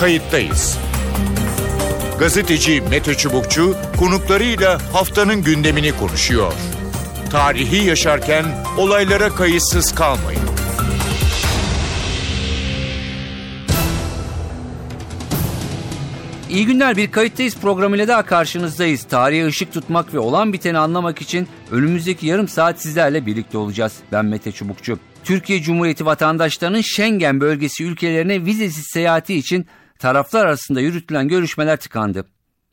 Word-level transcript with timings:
kayıttayız. 0.00 0.78
Gazeteci 2.18 2.80
Mete 2.80 3.14
Çubukçu 3.14 3.76
konuklarıyla 3.98 4.78
haftanın 4.92 5.42
gündemini 5.42 5.96
konuşuyor. 5.96 6.52
Tarihi 7.30 7.86
yaşarken 7.86 8.44
olaylara 8.78 9.28
kayıtsız 9.28 9.94
kalmayın. 9.94 10.40
İyi 16.50 16.66
günler 16.66 16.96
bir 16.96 17.10
kayıttayız 17.10 17.56
programıyla 17.56 18.08
daha 18.08 18.22
karşınızdayız. 18.22 19.04
Tarihe 19.04 19.46
ışık 19.46 19.72
tutmak 19.72 20.14
ve 20.14 20.18
olan 20.18 20.52
biteni 20.52 20.78
anlamak 20.78 21.20
için 21.20 21.48
önümüzdeki 21.70 22.26
yarım 22.26 22.48
saat 22.48 22.82
sizlerle 22.82 23.26
birlikte 23.26 23.58
olacağız. 23.58 23.92
Ben 24.12 24.24
Mete 24.24 24.52
Çubukçu. 24.52 24.98
Türkiye 25.24 25.62
Cumhuriyeti 25.62 26.06
vatandaşlarının 26.06 26.80
Schengen 26.80 27.40
bölgesi 27.40 27.84
ülkelerine 27.84 28.44
vizesiz 28.44 28.84
seyahati 28.92 29.34
için 29.34 29.66
taraflar 30.00 30.46
arasında 30.46 30.80
yürütülen 30.80 31.28
görüşmeler 31.28 31.80
tıkandı. 31.80 32.26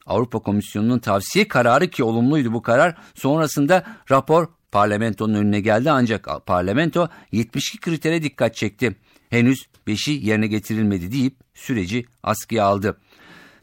Avrupa 0.05 0.39
Komisyonu'nun 0.39 0.99
tavsiye 0.99 1.47
kararı 1.47 1.87
ki 1.87 2.03
olumluydu 2.03 2.53
bu 2.53 2.61
karar 2.61 2.95
sonrasında 3.15 3.83
rapor 4.11 4.47
parlamentonun 4.71 5.33
önüne 5.33 5.59
geldi 5.59 5.91
ancak 5.91 6.27
parlamento 6.45 7.09
72 7.31 7.79
kritere 7.79 8.23
dikkat 8.23 8.55
çekti. 8.55 8.95
Henüz 9.29 9.67
5'i 9.87 10.27
yerine 10.27 10.47
getirilmedi 10.47 11.11
deyip 11.11 11.35
süreci 11.53 12.05
askıya 12.23 12.65
aldı. 12.65 12.97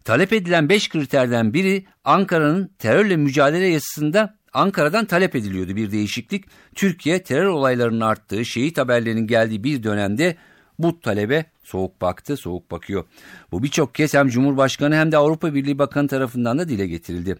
Talep 0.04 0.32
edilen 0.32 0.68
5 0.68 0.88
kriterden 0.88 1.54
biri 1.54 1.84
Ankara'nın 2.04 2.70
terörle 2.78 3.16
mücadele 3.16 3.66
yasasında 3.66 4.38
Ankara'dan 4.52 5.04
talep 5.04 5.36
ediliyordu 5.36 5.76
bir 5.76 5.92
değişiklik. 5.92 6.44
Türkiye 6.74 7.22
terör 7.22 7.46
olaylarının 7.46 8.00
arttığı, 8.00 8.44
şehit 8.44 8.78
haberlerinin 8.78 9.26
geldiği 9.26 9.64
bir 9.64 9.82
dönemde 9.82 10.36
bu 10.78 11.00
talebe 11.00 11.44
soğuk 11.62 12.00
baktı, 12.00 12.36
soğuk 12.36 12.70
bakıyor. 12.70 13.04
Bu 13.52 13.62
birçok 13.62 13.94
kez 13.94 14.14
hem 14.14 14.28
Cumhurbaşkanı 14.28 14.94
hem 14.94 15.12
de 15.12 15.16
Avrupa 15.16 15.54
Birliği 15.54 15.78
Bakanı 15.78 16.08
tarafından 16.08 16.58
da 16.58 16.68
dile 16.68 16.86
getirildi. 16.86 17.36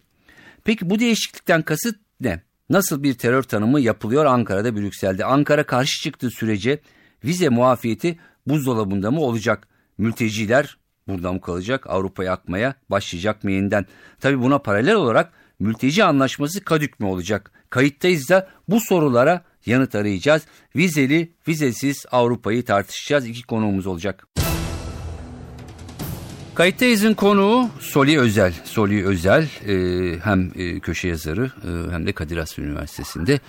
Peki 0.65 0.91
bu 0.91 0.99
değişiklikten 0.99 1.63
kasıt 1.63 1.97
ne? 2.21 2.43
Nasıl 2.71 3.03
bir 3.03 3.15
terör 3.15 3.43
tanımı 3.43 3.81
yapılıyor 3.81 4.25
Ankara'da, 4.25 4.77
Brüksel'de? 4.77 5.25
Ankara 5.25 5.67
karşı 5.67 6.03
çıktığı 6.03 6.31
sürece 6.31 6.81
vize 7.25 7.49
muafiyeti 7.49 8.19
buzdolabında 8.47 9.11
mı 9.11 9.21
olacak? 9.21 9.69
Mülteciler 9.99 10.79
burada 11.09 11.33
mı 11.33 11.41
kalacak? 11.41 11.87
Avrupa'ya 11.87 12.33
akmaya 12.33 12.75
başlayacak 12.91 13.45
mı 13.45 13.53
yeniden? 13.53 13.87
Tabi 14.21 14.43
buna 14.43 14.59
paralel 14.59 14.95
olarak 14.95 15.33
mülteci 15.59 16.05
anlaşması 16.05 16.65
kadük 16.65 17.01
mü 17.01 17.07
olacak? 17.07 17.53
Kayıttayız 17.71 18.29
da 18.29 18.49
bu 18.69 18.81
sorulara 18.81 19.45
yanıt 19.67 19.95
arayacağız. 19.95 20.43
Vizeli, 20.77 21.33
vizesiz 21.49 22.07
Avrupa'yı 22.11 22.65
tartışacağız. 22.65 23.27
İki 23.27 23.43
konuğumuz 23.43 23.87
olacak. 23.87 24.27
Kayıttayız'ın 26.55 27.15
konuğu 27.15 27.69
Soli 27.81 28.21
Özel. 28.21 28.53
Soli 28.65 29.07
Özel 29.07 29.43
e, 29.43 29.75
hem 30.25 30.51
e, 30.57 30.81
köşe 30.81 31.09
yazarı 31.09 31.45
e, 31.45 31.93
hem 31.93 32.07
de 32.07 32.13
Kadir 32.13 32.37
Has 32.37 32.59
Üniversitesi'nde 32.59 33.41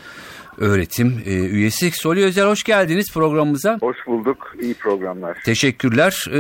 öğretim 0.57 1.21
e, 1.25 1.33
üyesi. 1.33 1.91
Soli 1.91 2.23
Özel 2.23 2.47
hoş 2.47 2.63
geldiniz 2.63 3.11
programımıza. 3.13 3.77
Hoş 3.81 3.97
bulduk. 4.07 4.55
İyi 4.61 4.73
programlar. 4.73 5.37
Teşekkürler. 5.45 6.25
E, 6.31 6.39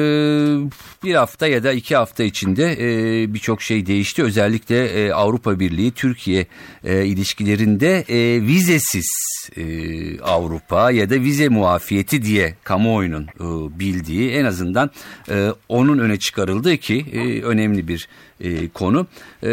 bir 1.03 1.15
hafta 1.15 1.47
ya 1.47 1.63
da 1.63 1.71
iki 1.71 1.95
hafta 1.95 2.23
içinde 2.23 2.71
e, 2.71 3.33
birçok 3.33 3.61
şey 3.61 3.85
değişti. 3.85 4.23
Özellikle 4.23 4.85
e, 4.85 5.11
Avrupa 5.11 5.59
Birliği 5.59 5.91
Türkiye 5.91 6.47
e, 6.83 7.05
ilişkilerinde 7.05 8.03
e, 8.09 8.41
vizesiz 8.41 9.07
e, 9.57 9.63
Avrupa 10.19 10.91
ya 10.91 11.09
da 11.09 11.15
vize 11.15 11.49
muafiyeti 11.49 12.23
diye 12.23 12.55
kamuoyunun 12.63 13.23
e, 13.23 13.79
bildiği 13.79 14.31
en 14.31 14.45
azından 14.45 14.91
e, 15.29 15.47
onun 15.69 15.99
öne 15.99 16.19
çıkarıldığı 16.19 16.54
ki 16.63 17.05
e, 17.13 17.41
önemli 17.41 17.87
bir 17.87 18.07
e, 18.41 18.69
konu. 18.69 19.07
E, 19.43 19.49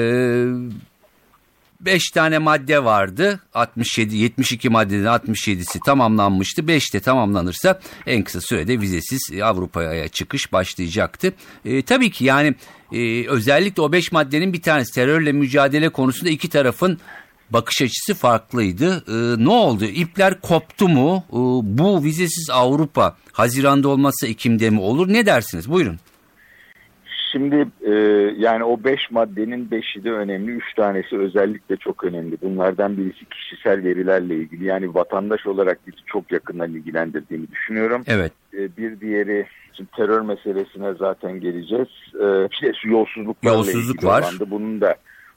5 1.82 2.10
tane 2.10 2.38
madde 2.38 2.84
vardı. 2.84 3.40
67 3.54 4.16
72 4.16 4.68
maddeden 4.68 5.06
67'si 5.06 5.80
tamamlanmıştı. 5.84 6.68
5 6.68 6.94
de 6.94 7.00
tamamlanırsa 7.00 7.80
en 8.06 8.24
kısa 8.24 8.40
sürede 8.40 8.80
vizesiz 8.80 9.20
Avrupa'ya 9.42 10.08
çıkış 10.08 10.52
başlayacaktı. 10.52 11.32
E, 11.64 11.82
tabii 11.82 12.10
ki 12.10 12.24
yani 12.24 12.54
e, 12.92 13.28
özellikle 13.28 13.82
o 13.82 13.92
5 13.92 14.12
maddenin 14.12 14.52
bir 14.52 14.62
tanesi 14.62 14.94
terörle 14.94 15.32
mücadele 15.32 15.88
konusunda 15.88 16.30
iki 16.30 16.48
tarafın 16.48 16.98
bakış 17.50 17.82
açısı 17.82 18.14
farklıydı. 18.14 19.04
E, 19.08 19.44
ne 19.44 19.50
oldu? 19.50 19.84
İpler 19.84 20.40
koptu 20.40 20.88
mu? 20.88 21.24
E, 21.28 21.36
bu 21.78 22.04
vizesiz 22.04 22.50
Avrupa 22.50 23.16
Haziran'da 23.32 23.88
olmazsa 23.88 24.26
Ekim'de 24.26 24.70
mi 24.70 24.80
olur? 24.80 25.12
Ne 25.12 25.26
dersiniz? 25.26 25.70
Buyurun. 25.70 25.98
Şimdi 27.32 27.66
e, 27.86 27.92
yani 28.38 28.64
o 28.64 28.84
beş 28.84 29.10
maddenin 29.10 29.70
beşi 29.70 30.04
de 30.04 30.12
önemli. 30.12 30.50
Üç 30.50 30.74
tanesi 30.74 31.18
özellikle 31.18 31.76
çok 31.76 32.04
önemli. 32.04 32.36
Bunlardan 32.42 32.96
birisi 32.96 33.24
kişisel 33.24 33.84
verilerle 33.84 34.34
ilgili. 34.34 34.64
Yani 34.64 34.94
vatandaş 34.94 35.46
olarak 35.46 35.78
bizi 35.86 36.04
çok 36.06 36.32
yakından 36.32 36.70
ilgilendirdiğini 36.70 37.50
düşünüyorum. 37.50 38.02
Evet. 38.06 38.32
E, 38.54 38.76
bir 38.76 39.00
diğeri 39.00 39.46
şimdi 39.72 39.90
terör 39.90 40.20
meselesine 40.20 40.94
zaten 40.94 41.40
geleceğiz. 41.40 41.88
E, 42.22 42.48
işte 42.52 42.72
yolsuzluklarla 42.84 43.56
Yolsuzluk 43.56 43.96
ilgili 43.96 44.10
var. 44.10 44.22
olandı. 44.22 44.46
Bunun 44.50 44.80
da 44.80 44.96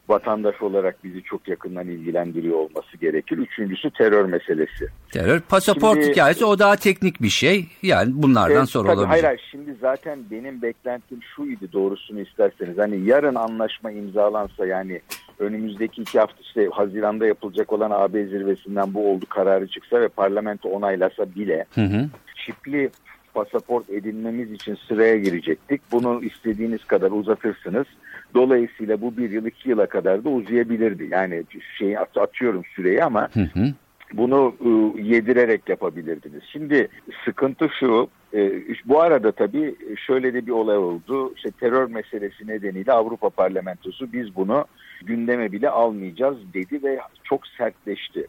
vatandaş 0.10 0.62
olarak 0.62 1.04
bizi 1.04 1.24
çok 1.24 1.48
yakından 1.48 1.88
ilgilendiriyor 1.88 2.56
olması 2.58 2.98
gerekir. 3.02 3.38
Üçüncüsü 3.38 3.90
terör 3.92 4.26
meselesi. 4.26 4.88
Terör 5.14 5.40
pasaport 5.40 5.98
Şimdi- 5.98 6.12
hikayesi 6.12 6.46
o 6.46 6.60
daha 6.60 6.76
teknik 6.76 7.22
bir 7.22 7.30
şey. 7.30 7.66
Yani 7.84 8.12
bunlardan 8.16 8.58
Evet, 8.58 8.70
sonra 8.70 8.88
olabilir. 8.92 9.08
Hayır 9.08 9.24
hayır 9.24 9.48
şimdi 9.52 9.76
zaten 9.82 10.20
benim 10.32 10.62
beklentim 10.62 11.20
şuydu 11.36 11.72
doğrusunu 11.74 12.20
isterseniz. 12.20 12.78
Hani 12.78 13.06
yarın 13.08 13.36
anlaşma 13.36 13.92
imzalansa 13.92 14.66
yani 14.66 15.02
önümüzdeki 15.40 16.02
iki 16.02 16.20
hafta 16.20 16.38
işte 16.42 16.70
Haziran'da 16.72 17.26
yapılacak 17.28 17.74
olan 17.74 17.92
AB 17.92 18.26
zirvesinden 18.26 18.94
bu 18.94 19.12
oldu 19.12 19.26
kararı 19.30 19.68
çıksa 19.68 20.02
ve 20.02 20.08
parlamento 20.08 20.70
onaylasa 20.70 21.36
bile 21.36 21.66
Hı 21.76 21.82
hı. 21.82 22.06
çipli 22.46 22.90
pasaport 23.36 23.90
edinmemiz 23.90 24.52
için 24.52 24.78
sıraya 24.88 25.18
girecektik. 25.18 25.82
Bunu 25.92 26.24
istediğiniz 26.24 26.84
kadar 26.86 27.12
uzatırsınız. 27.12 27.88
Dolayısıyla 28.34 29.02
bu 29.02 29.18
bir 29.18 29.30
yıl 29.30 29.46
iki 29.46 29.70
yıla 29.70 29.86
kadar 29.86 30.24
da 30.24 30.30
uzayabilirdi. 30.30 31.08
Yani 31.12 31.44
şeyi 31.78 32.00
at- 32.00 32.18
atıyorum 32.18 32.64
süreyi 32.76 33.04
ama 33.04 33.30
Hı 33.34 33.40
hı. 33.40 33.74
bunu 34.14 34.56
e, 34.66 35.02
yedirerek 35.02 35.70
yapabilirdiniz. 35.70 36.44
Şimdi 36.52 36.88
sıkıntı 37.26 37.70
şu, 37.80 38.08
e, 38.34 38.62
bu 38.86 39.02
arada 39.02 39.32
tabii 39.32 39.76
şöyle 40.08 40.34
de 40.34 40.46
bir 40.48 40.52
olay 40.52 40.78
oldu. 40.78 41.34
İşte 41.36 41.52
terör 41.52 41.90
meselesi 41.90 42.48
nedeniyle 42.48 42.92
Avrupa 42.92 43.30
Parlamentosu 43.30 44.14
biz 44.14 44.36
bunu 44.36 44.66
gündeme 45.04 45.52
bile 45.52 45.70
almayacağız 45.70 46.38
dedi 46.54 46.84
ve 46.84 47.00
çok 47.24 47.48
sertleşti. 47.48 48.28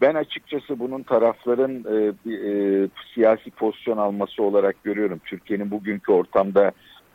Ben 0.00 0.14
açıkçası 0.14 0.78
bunun 0.78 1.02
tarafların 1.02 1.72
e, 1.74 2.12
e, 2.32 2.88
siyasi 3.14 3.50
pozisyon 3.50 3.96
alması 3.96 4.42
olarak 4.42 4.84
görüyorum. 4.84 5.20
Türkiye'nin 5.24 5.70
bugünkü 5.70 6.12
ortamda 6.12 6.72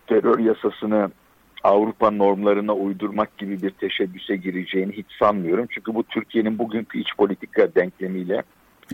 terör 0.07 0.39
yasasını 0.39 1.11
Avrupa 1.63 2.11
normlarına 2.11 2.73
uydurmak 2.73 3.37
gibi 3.37 3.61
bir 3.61 3.69
teşebbüse 3.69 4.35
gireceğini 4.35 4.91
hiç 4.91 5.05
sanmıyorum. 5.19 5.67
Çünkü 5.69 5.95
bu 5.95 6.03
Türkiye'nin 6.03 6.59
bugünkü 6.59 6.99
iç 6.99 7.07
politika 7.17 7.75
denklemiyle 7.75 8.43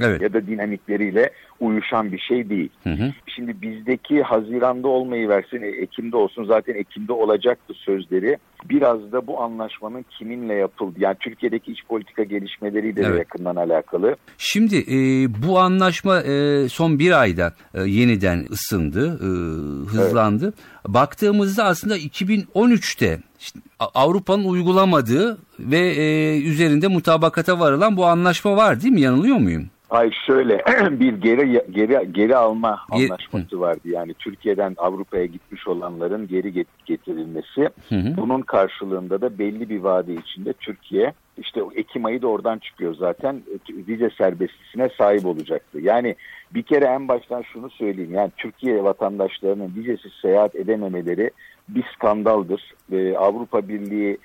Evet. 0.01 0.21
ya 0.21 0.33
da 0.33 0.47
dinamikleriyle 0.47 1.29
uyuşan 1.59 2.11
bir 2.11 2.19
şey 2.19 2.49
değil. 2.49 2.69
Hı 2.83 2.89
hı. 2.89 3.11
Şimdi 3.27 3.61
bizdeki 3.61 4.21
Haziran'da 4.21 4.87
olmayı 4.87 5.29
versin, 5.29 5.61
e, 5.61 5.67
Ekim'de 5.67 6.17
olsun 6.17 6.45
zaten 6.45 6.73
Ekim'de 6.73 7.13
olacaktı 7.13 7.73
sözleri. 7.73 8.37
Biraz 8.69 9.11
da 9.11 9.27
bu 9.27 9.41
anlaşmanın 9.41 10.05
kiminle 10.17 10.53
yapıldı. 10.53 10.95
Yani 10.99 11.15
Türkiye'deki 11.19 11.71
iç 11.71 11.79
politika 11.89 12.23
gelişmeleriyle 12.23 13.03
de 13.03 13.07
Evet. 13.07 13.19
yakından 13.19 13.55
alakalı. 13.55 14.15
Şimdi 14.37 14.77
e, 14.77 14.97
bu 15.47 15.59
anlaşma 15.59 16.21
e, 16.21 16.69
son 16.69 16.99
bir 16.99 17.21
ayda 17.21 17.53
e, 17.73 17.81
yeniden 17.81 18.45
ısındı, 18.51 19.19
e, 19.21 19.29
hızlandı. 19.89 20.53
Baktığımızda 20.87 21.63
aslında 21.63 21.97
2013'te 21.97 23.19
işte 23.39 23.59
A- 23.79 23.87
Avrupa'nın 23.95 24.43
uygulamadığı 24.43 25.37
ve 25.59 25.79
e, 25.79 26.37
üzerinde 26.41 26.87
mutabakata 26.87 27.59
varılan 27.59 27.97
bu 27.97 28.05
anlaşma 28.05 28.55
var 28.57 28.81
değil 28.81 28.93
mi? 28.93 29.01
Yanılıyor 29.01 29.37
muyum? 29.37 29.67
Ay 29.89 30.11
şöyle 30.27 30.57
bir 30.99 31.13
geri 31.13 31.63
geri 31.71 32.13
geri 32.13 32.35
alma 32.35 32.79
anlaşması 32.89 33.59
vardı. 33.59 33.79
Yani 33.85 34.13
Türkiye'den 34.13 34.75
Avrupa'ya 34.77 35.25
gitmiş 35.25 35.67
olanların 35.67 36.27
geri 36.27 36.47
get- 36.53 36.65
getirilmesi. 36.85 37.69
Hı 37.89 37.95
hı. 37.95 38.17
Bunun 38.17 38.41
karşılığında 38.41 39.21
da 39.21 39.39
belli 39.39 39.69
bir 39.69 39.79
vade 39.79 40.13
içinde 40.13 40.53
Türkiye 40.53 41.13
işte 41.41 41.61
Ekim 41.75 42.05
ayı 42.05 42.21
da 42.21 42.27
oradan 42.27 42.57
çıkıyor 42.57 42.95
zaten 42.95 43.35
e, 43.35 43.73
vize 43.87 44.09
serbestisine 44.17 44.89
sahip 44.97 45.25
olacaktı. 45.25 45.79
Yani 45.81 46.15
bir 46.53 46.63
kere 46.63 46.85
en 46.85 47.07
baştan 47.07 47.41
şunu 47.41 47.69
söyleyeyim. 47.69 48.13
Yani 48.13 48.31
Türkiye 48.37 48.83
vatandaşlarının 48.83 49.73
vizesiz 49.75 50.11
seyahat 50.21 50.55
edememeleri 50.55 51.31
bir 51.69 51.83
skandaldır. 51.95 52.73
Ee, 52.91 53.15
Avrupa 53.15 53.67
Birliği 53.67 54.17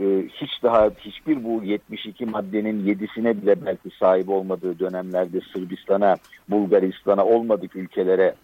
e, 0.00 0.04
hiç 0.28 0.62
daha 0.62 0.90
hiçbir 0.98 1.44
bu 1.44 1.62
72 1.64 2.26
maddenin 2.26 2.86
7'sine 2.86 3.42
bile 3.42 3.66
belki 3.66 3.90
sahip 3.98 4.28
olmadığı 4.28 4.78
dönemlerde 4.78 5.40
Sırbistan'a, 5.52 6.16
Bulgaristan'a 6.48 7.24
olmadık 7.24 7.76
ülkelere 7.76 8.34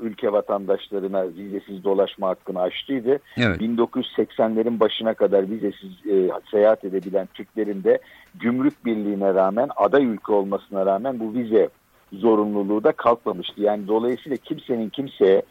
ülke 0.00 0.32
vatandaşlarına 0.32 1.28
vizesiz 1.28 1.84
dolaşma 1.84 2.28
hakkını 2.28 2.60
açtıydı. 2.60 3.18
Evet. 3.36 3.60
1980'lerin 3.60 4.80
başına 4.80 5.14
kadar 5.14 5.50
vizesiz 5.50 6.06
e, 6.10 6.30
seyahat 6.50 6.84
edebilen 6.84 7.28
Türklerin 7.34 7.84
de 7.84 7.98
gümrük 8.34 8.84
birliğine 8.84 9.34
rağmen 9.34 9.68
aday 9.76 10.04
ülke 10.04 10.32
olmasına 10.32 10.86
rağmen 10.86 11.20
bu 11.20 11.34
vize 11.34 11.68
zorunluluğu 12.12 12.84
da 12.84 12.92
kalkmamıştı. 12.92 13.62
Yani 13.62 13.88
dolayısıyla 13.88 14.36
kimsenin 14.36 14.88
kimseye 14.88 15.42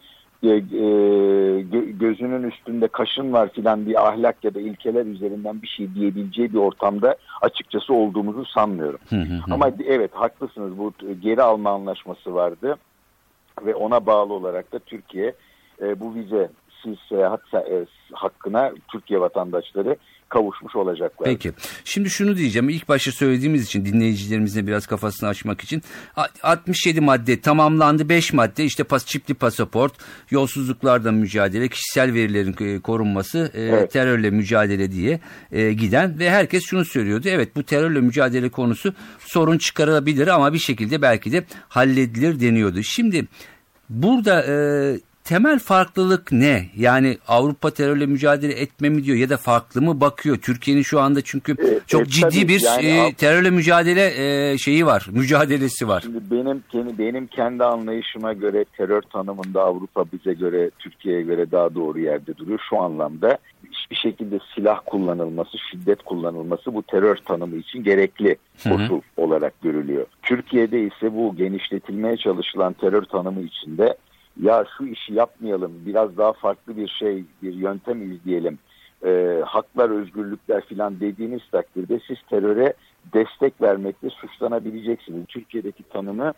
e, 0.44 0.48
e, 0.48 0.62
gözünün 1.92 2.44
üstünde 2.44 2.88
kaşın 2.88 3.33
var 3.33 3.50
filan 3.54 3.86
bir 3.86 4.07
ahlak 4.07 4.44
ya 4.44 4.54
da 4.54 4.60
ilkeler 4.60 5.06
üzerinden 5.06 5.62
bir 5.62 5.68
şey 5.68 5.95
diyebileceği 5.95 6.54
bir 6.54 6.57
ortamda 6.57 7.16
açıkçası 7.42 7.94
olduğumuzu 7.94 8.45
sanmıyorum. 8.45 9.00
Ama 9.51 9.72
evet 9.88 10.12
haklısınız 10.13 10.77
bu 10.77 10.94
geri 11.22 11.42
alma 11.42 11.69
anlaşması 11.69 12.33
vardı 12.33 12.77
ve 13.61 13.75
ona 13.75 14.05
bağlı 14.05 14.33
olarak 14.33 14.71
da 14.71 14.79
Türkiye 14.79 15.35
e, 15.81 15.99
bu 15.99 16.15
vize 16.15 16.49
seyahat 17.09 17.41
hakkına 18.13 18.71
Türkiye 18.91 19.19
vatandaşları 19.19 19.97
kavuşmuş 20.30 20.75
olacaklar. 20.75 21.25
Peki. 21.25 21.51
Şimdi 21.83 22.10
şunu 22.10 22.38
diyeceğim. 22.38 22.69
İlk 22.69 22.89
başta 22.89 23.12
söylediğimiz 23.12 23.66
için 23.66 23.86
dinleyicilerimizle 23.86 24.68
biraz 24.68 24.88
kafasını 24.88 25.30
açmak 25.30 25.62
için 25.62 25.81
67 26.44 27.01
madde 27.01 27.42
tamamlandı. 27.42 28.10
5 28.10 28.33
madde 28.33 28.66
işte 28.66 28.83
pas, 28.83 29.06
çipli 29.06 29.33
pasaport, 29.33 29.94
yolsuzluklarla 30.31 31.12
mücadele, 31.12 31.68
kişisel 31.68 32.13
verilerin 32.13 32.56
e, 32.60 32.80
korunması, 32.80 33.51
e, 33.54 33.62
evet. 33.62 33.92
terörle 33.92 34.30
mücadele 34.30 34.92
diye 34.92 35.19
e, 35.51 35.74
giden 35.74 36.19
ve 36.19 36.30
herkes 36.30 36.63
şunu 36.63 36.86
söylüyordu. 36.86 37.27
Evet 37.30 37.56
bu 37.56 37.63
terörle 37.63 38.01
mücadele 38.01 38.50
konusu 38.50 38.94
sorun 39.19 39.57
çıkarılabilir 39.57 40.27
ama 40.27 40.54
bir 40.54 40.60
şekilde 40.60 41.01
belki 41.01 41.31
de 41.31 41.44
halledilir 41.69 42.39
deniyordu. 42.39 42.83
Şimdi 42.83 43.27
burada 43.89 44.44
e, 44.44 44.56
temel 45.25 45.60
farklılık 45.60 46.31
ne? 46.31 46.66
Yani 46.77 47.18
Avrupa 47.27 47.72
terörle 47.72 48.06
mücadele 48.06 48.54
etme 48.54 48.89
mi 48.89 49.04
diyor 49.04 49.18
ya 49.18 49.30
da 49.30 49.38
farklı 49.38 49.81
mı 49.81 50.01
bakıyor? 50.01 50.38
Türkiye'nin 50.38 50.81
şu 50.81 51.00
anda 51.00 51.22
çünkü 51.22 51.51
e, 51.51 51.80
çok 51.88 52.01
e, 52.01 52.06
ciddi 52.06 52.48
bir 52.48 52.62
yani, 52.66 52.86
e, 52.86 53.13
terörle 53.13 53.50
mücadele 53.50 54.13
e, 54.18 54.57
şeyi 54.57 54.86
var, 54.86 55.07
mücadelesi 55.12 55.88
var. 55.88 56.01
Şimdi 56.01 56.31
benim 56.31 56.63
kendi 56.72 56.98
benim 56.98 57.27
kendi 57.27 57.63
anlayışıma 57.63 58.33
göre 58.33 58.66
terör 58.77 59.01
tanımında 59.01 59.62
Avrupa 59.62 60.06
bize 60.13 60.33
göre, 60.33 60.69
Türkiye'ye 60.80 61.22
göre 61.22 61.51
daha 61.51 61.75
doğru 61.75 62.00
yerde 62.00 62.38
duruyor. 62.38 62.60
Şu 62.69 62.80
anlamda 62.81 63.38
hiçbir 63.72 63.95
şekilde 63.95 64.39
silah 64.56 64.80
kullanılması, 64.86 65.57
şiddet 65.72 66.04
kullanılması 66.04 66.74
bu 66.74 66.83
terör 66.83 67.16
tanımı 67.16 67.56
için 67.56 67.83
gerekli 67.83 68.36
koşul 68.63 69.01
olarak 69.18 69.62
görülüyor. 69.62 70.06
Türkiye'de 70.24 70.83
ise 70.83 71.16
bu 71.16 71.36
genişletilmeye 71.36 72.18
çalışılan 72.18 72.74
terör 72.74 73.04
tanımı 73.04 73.42
içinde 73.42 73.98
ya 74.41 74.65
şu 74.77 74.85
işi 74.85 75.13
yapmayalım 75.13 75.71
biraz 75.85 76.17
daha 76.17 76.33
farklı 76.33 76.77
bir 76.77 76.87
şey 76.87 77.23
bir 77.41 77.53
yöntem 77.53 78.11
izleyelim 78.11 78.59
e, 79.05 79.41
haklar 79.45 79.89
özgürlükler 79.89 80.65
filan 80.65 80.99
dediğiniz 80.99 81.41
takdirde 81.51 81.99
siz 82.07 82.17
teröre 82.29 82.73
destek 83.13 83.61
vermekle 83.61 84.09
suçlanabileceksiniz. 84.09 85.25
Türkiye'deki 85.27 85.83
tanımı 85.83 86.33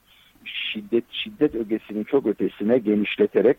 şiddet 0.46 1.04
şiddet 1.12 1.56
ögesinin 1.56 2.04
çok 2.04 2.26
ötesine 2.26 2.78
genişleterek 2.78 3.58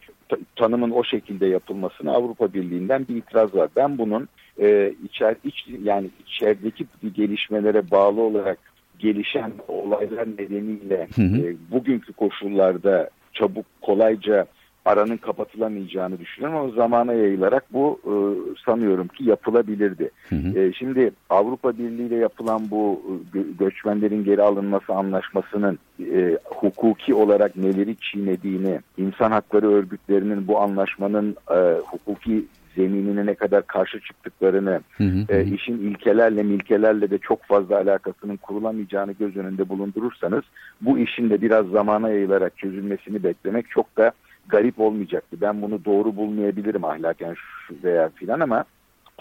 tanımın 0.57 0.91
o 0.91 1.05
şekilde 1.05 1.47
yapılmasına 1.47 2.13
Avrupa 2.13 2.53
Birliği'nden 2.55 3.09
bir 3.09 3.17
itiraz 3.17 3.55
var. 3.55 3.69
Ben 3.77 3.99
bunun 3.99 4.29
e, 4.61 4.95
içer 5.05 5.37
iç 5.45 5.67
yani 5.83 6.11
içerideki 6.27 6.87
gelişmelere 7.15 7.91
bağlı 7.91 8.21
olarak 8.21 8.59
gelişen 8.99 9.53
olaylar 9.69 10.29
nedeniyle 10.29 11.09
hı 11.17 11.23
hı. 11.23 11.37
E, 11.37 11.57
bugünkü 11.71 12.13
koşullarda 12.13 13.11
çabuk 13.33 13.67
kolayca 13.83 14.47
aranın 14.85 15.17
kapatılamayacağını 15.17 16.19
düşünüyorum 16.19 16.59
ama 16.59 16.71
zamana 16.71 17.13
yayılarak 17.13 17.73
bu 17.73 18.01
e, 18.05 18.13
sanıyorum 18.65 19.09
ki 19.09 19.25
yapılabilirdi. 19.25 20.11
Hı 20.29 20.35
hı. 20.35 20.59
E, 20.59 20.73
şimdi 20.73 21.11
Avrupa 21.31 21.79
Birliği 21.79 22.07
ile 22.07 22.17
yapılan 22.17 22.71
bu 22.71 23.03
e, 23.35 23.39
göçmenlerin 23.59 24.25
geri 24.25 24.43
alınması 24.43 24.93
anlaşmasının 24.93 25.79
e, 26.01 26.39
hukuki 26.45 27.15
olarak 27.15 27.57
neleri 27.57 27.97
çiğnediğini, 27.97 28.81
insan 28.97 29.31
hakları 29.31 29.71
örgütlerinin 29.71 30.49
bu 30.49 30.61
anlaşmanın 30.61 31.37
e, 31.51 31.79
hukuki 31.85 32.45
zeminine 32.77 33.27
ne 33.27 33.35
kadar 33.35 33.67
karşı 33.67 34.01
çıktıklarını, 34.01 34.81
hı 34.97 35.05
hı. 35.05 35.27
E, 35.29 35.45
işin 35.45 35.79
ilkelerle 35.79 36.43
milkelerle 36.43 37.11
de 37.11 37.19
çok 37.19 37.45
fazla 37.45 37.77
alakasının 37.77 38.37
kurulamayacağını 38.37 39.13
göz 39.13 39.37
önünde 39.37 39.69
bulundurursanız 39.69 40.43
bu 40.81 40.99
işin 40.99 41.31
de 41.31 41.43
biraz 41.43 41.67
zamana 41.67 42.09
yayılarak 42.09 42.59
çözülmesini 42.59 43.23
beklemek 43.25 43.71
çok 43.71 43.97
da 43.97 44.13
garip 44.49 44.81
olmayacaktı. 44.81 45.37
Ben 45.41 45.63
bunu 45.63 45.85
doğru 45.85 46.17
bulmayabilirim 46.17 46.85
ahlaken 46.85 47.35
veya 47.71 48.09
filan 48.09 48.41
ama 48.41 48.65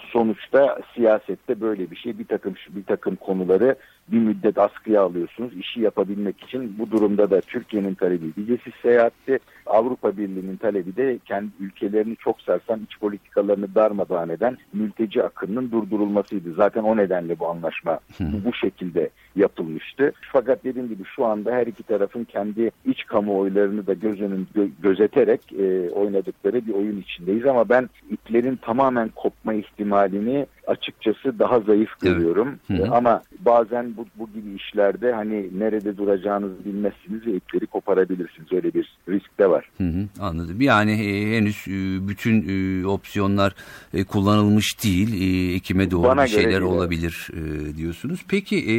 sonuçta 0.00 0.78
siyasette 0.94 1.60
böyle 1.60 1.90
bir 1.90 1.96
şey 1.96 2.18
bir 2.18 2.26
takım 2.26 2.54
bir 2.68 2.84
takım 2.84 3.16
konuları 3.16 3.76
bir 4.12 4.18
müddet 4.18 4.58
askıya 4.58 5.02
alıyorsunuz. 5.02 5.56
İşi 5.56 5.80
yapabilmek 5.80 6.42
için 6.42 6.78
bu 6.78 6.90
durumda 6.90 7.30
da 7.30 7.40
Türkiye'nin 7.40 7.94
talebi 7.94 8.32
vizesiz 8.38 8.72
seyahatti. 8.82 9.38
Avrupa 9.66 10.16
Birliği'nin 10.16 10.56
talebi 10.56 10.96
de 10.96 11.18
kendi 11.24 11.50
ülkelerini 11.60 12.16
çok 12.16 12.40
sarsan 12.40 12.80
iç 12.84 12.98
politikalarını 12.98 13.74
darmadağın 13.74 14.28
eden 14.28 14.56
mülteci 14.72 15.22
akınının 15.22 15.70
durdurulmasıydı. 15.70 16.54
Zaten 16.54 16.82
o 16.82 16.96
nedenle 16.96 17.38
bu 17.38 17.48
anlaşma 17.48 17.98
bu 18.20 18.52
şekilde 18.52 19.10
yapılmıştı. 19.36 20.12
Fakat 20.32 20.64
dediğim 20.64 20.88
gibi 20.88 21.02
şu 21.16 21.24
anda 21.24 21.52
her 21.52 21.66
iki 21.66 21.82
tarafın 21.82 22.24
kendi 22.24 22.70
iç 22.84 23.06
kamuoylarını 23.06 23.86
da 23.86 23.94
göz 23.94 24.20
önünde 24.20 24.68
gözeterek 24.82 25.52
e, 25.52 25.90
oynadıkları 25.90 26.66
bir 26.66 26.72
oyun 26.72 27.00
içindeyiz 27.00 27.46
ama 27.46 27.68
ben 27.68 27.88
iplerin 28.10 28.56
tamamen 28.56 29.08
kopma 29.08 29.54
ihtimalini 29.54 30.46
açıkçası 30.68 31.38
daha 31.38 31.60
zayıf 31.60 32.00
görüyorum. 32.00 32.58
Evet. 32.70 32.80
Hı 32.80 32.84
hı. 32.84 32.94
Ama 32.94 33.22
bazen 33.40 33.96
bu, 33.96 34.06
bu 34.18 34.28
gibi 34.32 34.54
işlerde 34.54 35.12
hani 35.12 35.58
nerede 35.58 35.96
duracağınızı 35.96 36.64
bilmezsiniz 36.64 37.26
ve 37.26 37.32
ipleri 37.32 37.66
koparabilirsiniz. 37.66 38.52
Öyle 38.52 38.74
bir 38.74 38.98
risk 39.08 39.38
de 39.38 39.50
var. 39.50 39.70
Hı 39.78 39.84
hı, 39.84 40.08
anladım. 40.20 40.60
Yani 40.60 40.92
e, 40.92 41.36
henüz 41.36 41.68
e, 41.68 42.08
bütün 42.08 42.48
e, 42.48 42.86
opsiyonlar 42.86 43.54
e, 43.94 44.04
kullanılmış 44.04 44.84
değil. 44.84 45.22
E, 45.22 45.54
Ekim'e 45.54 45.90
doğru 45.90 46.02
Bana 46.02 46.24
bir 46.24 46.28
şeyler 46.28 46.60
olabilir 46.60 47.28
e, 47.32 47.76
diyorsunuz. 47.76 48.24
Peki 48.28 48.56
e, 48.56 48.76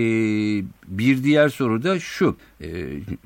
bir 0.87 1.23
diğer 1.23 1.49
soru 1.49 1.83
da 1.83 1.99
şu. 1.99 2.35
E, 2.61 2.67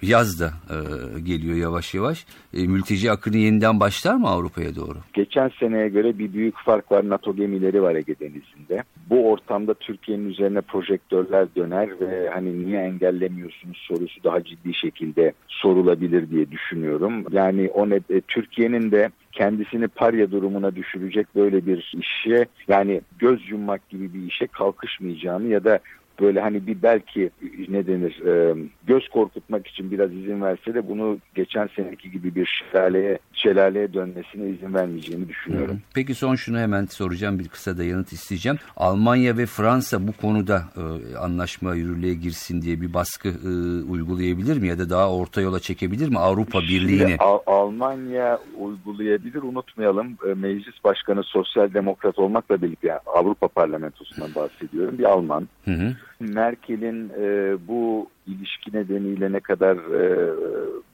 yaz 0.01 0.39
da 0.39 0.53
e, 0.69 0.77
geliyor 1.19 1.55
yavaş 1.55 1.93
yavaş. 1.93 2.25
E, 2.53 2.67
mülteci 2.67 3.11
akını 3.11 3.37
yeniden 3.37 3.79
başlar 3.79 4.15
mı 4.15 4.27
Avrupa'ya 4.27 4.75
doğru? 4.75 4.97
Geçen 5.13 5.51
seneye 5.59 5.89
göre 5.89 6.19
bir 6.19 6.33
büyük 6.33 6.57
fark 6.57 6.91
var. 6.91 7.09
NATO 7.09 7.35
gemileri 7.35 7.81
var 7.81 7.95
Ege 7.95 8.19
Denizi'nde. 8.19 8.83
Bu 9.09 9.31
ortamda 9.31 9.73
Türkiye'nin 9.73 10.29
üzerine 10.29 10.61
projektörler 10.61 11.47
döner 11.55 11.89
ve 11.99 12.29
hani 12.29 12.65
niye 12.65 12.79
engellemiyorsunuz 12.79 13.77
sorusu 13.87 14.23
daha 14.23 14.43
ciddi 14.43 14.73
şekilde 14.73 15.33
sorulabilir 15.47 16.29
diye 16.29 16.51
düşünüyorum. 16.51 17.25
Yani 17.31 17.69
o 17.73 17.89
ne 17.89 17.99
Türkiye'nin 18.27 18.91
de 18.91 19.09
kendisini 19.31 19.87
parya 19.87 20.31
durumuna 20.31 20.75
düşürecek 20.75 21.27
böyle 21.35 21.65
bir 21.65 21.93
işe 21.93 22.45
yani 22.67 23.01
göz 23.19 23.49
yummak 23.49 23.89
gibi 23.89 24.13
bir 24.13 24.27
işe 24.27 24.47
kalkışmayacağını 24.47 25.47
ya 25.47 25.63
da 25.63 25.79
böyle 26.21 26.41
hani 26.41 26.67
bir 26.67 26.81
belki 26.81 27.29
ne 27.69 27.87
denir 27.87 28.25
e, 28.25 28.55
göz 28.87 29.09
korkutmak 29.09 29.67
için 29.67 29.91
biraz 29.91 30.13
izin 30.13 30.41
verse 30.41 30.73
de 30.73 30.89
bunu 30.89 31.17
geçen 31.35 31.69
seneki 31.75 32.11
gibi 32.11 32.35
bir 32.35 32.63
şelaleye, 32.71 33.19
şelaleye 33.33 33.93
dönmesine 33.93 34.49
izin 34.49 34.73
vermeyeceğini 34.73 35.29
düşünüyorum. 35.29 35.81
Peki 35.95 36.15
son 36.15 36.35
şunu 36.35 36.59
hemen 36.59 36.85
soracağım 36.85 37.39
bir 37.39 37.47
kısa 37.47 37.77
da 37.77 37.83
yanıt 37.83 38.13
isteyeceğim. 38.13 38.57
Almanya 38.77 39.37
ve 39.37 39.45
Fransa 39.45 40.07
bu 40.07 40.11
konuda 40.11 40.63
e, 40.77 41.17
anlaşma 41.17 41.75
yürürlüğe 41.75 42.13
girsin 42.13 42.61
diye 42.61 42.81
bir 42.81 42.93
baskı 42.93 43.29
e, 43.29 43.49
uygulayabilir 43.91 44.57
mi 44.57 44.67
ya 44.67 44.79
da 44.79 44.89
daha 44.89 45.15
orta 45.15 45.41
yola 45.41 45.59
çekebilir 45.59 46.09
mi 46.09 46.19
Avrupa 46.19 46.59
Birliği'ni? 46.59 47.15
Al 47.19 47.39
Almanya 47.47 48.39
uygulayabilir 48.59 49.43
unutmayalım 49.43 50.17
e, 50.29 50.33
meclis 50.33 50.83
başkanı 50.83 51.23
sosyal 51.23 51.73
demokrat 51.73 52.19
olmakla 52.19 52.61
birlikte 52.61 52.87
yani 52.87 52.99
Avrupa 53.05 53.47
parlamentosundan 53.47 54.35
bahsediyorum 54.35 54.97
bir 54.97 55.03
Alman. 55.03 55.47
Hı 55.65 55.71
hı. 55.71 55.95
Merkel'in 56.19 57.09
e, 57.09 57.55
bu 57.67 58.09
ilişki 58.27 58.77
nedeniyle 58.77 59.31
ne 59.31 59.39
kadar 59.39 59.75
e, 59.75 60.33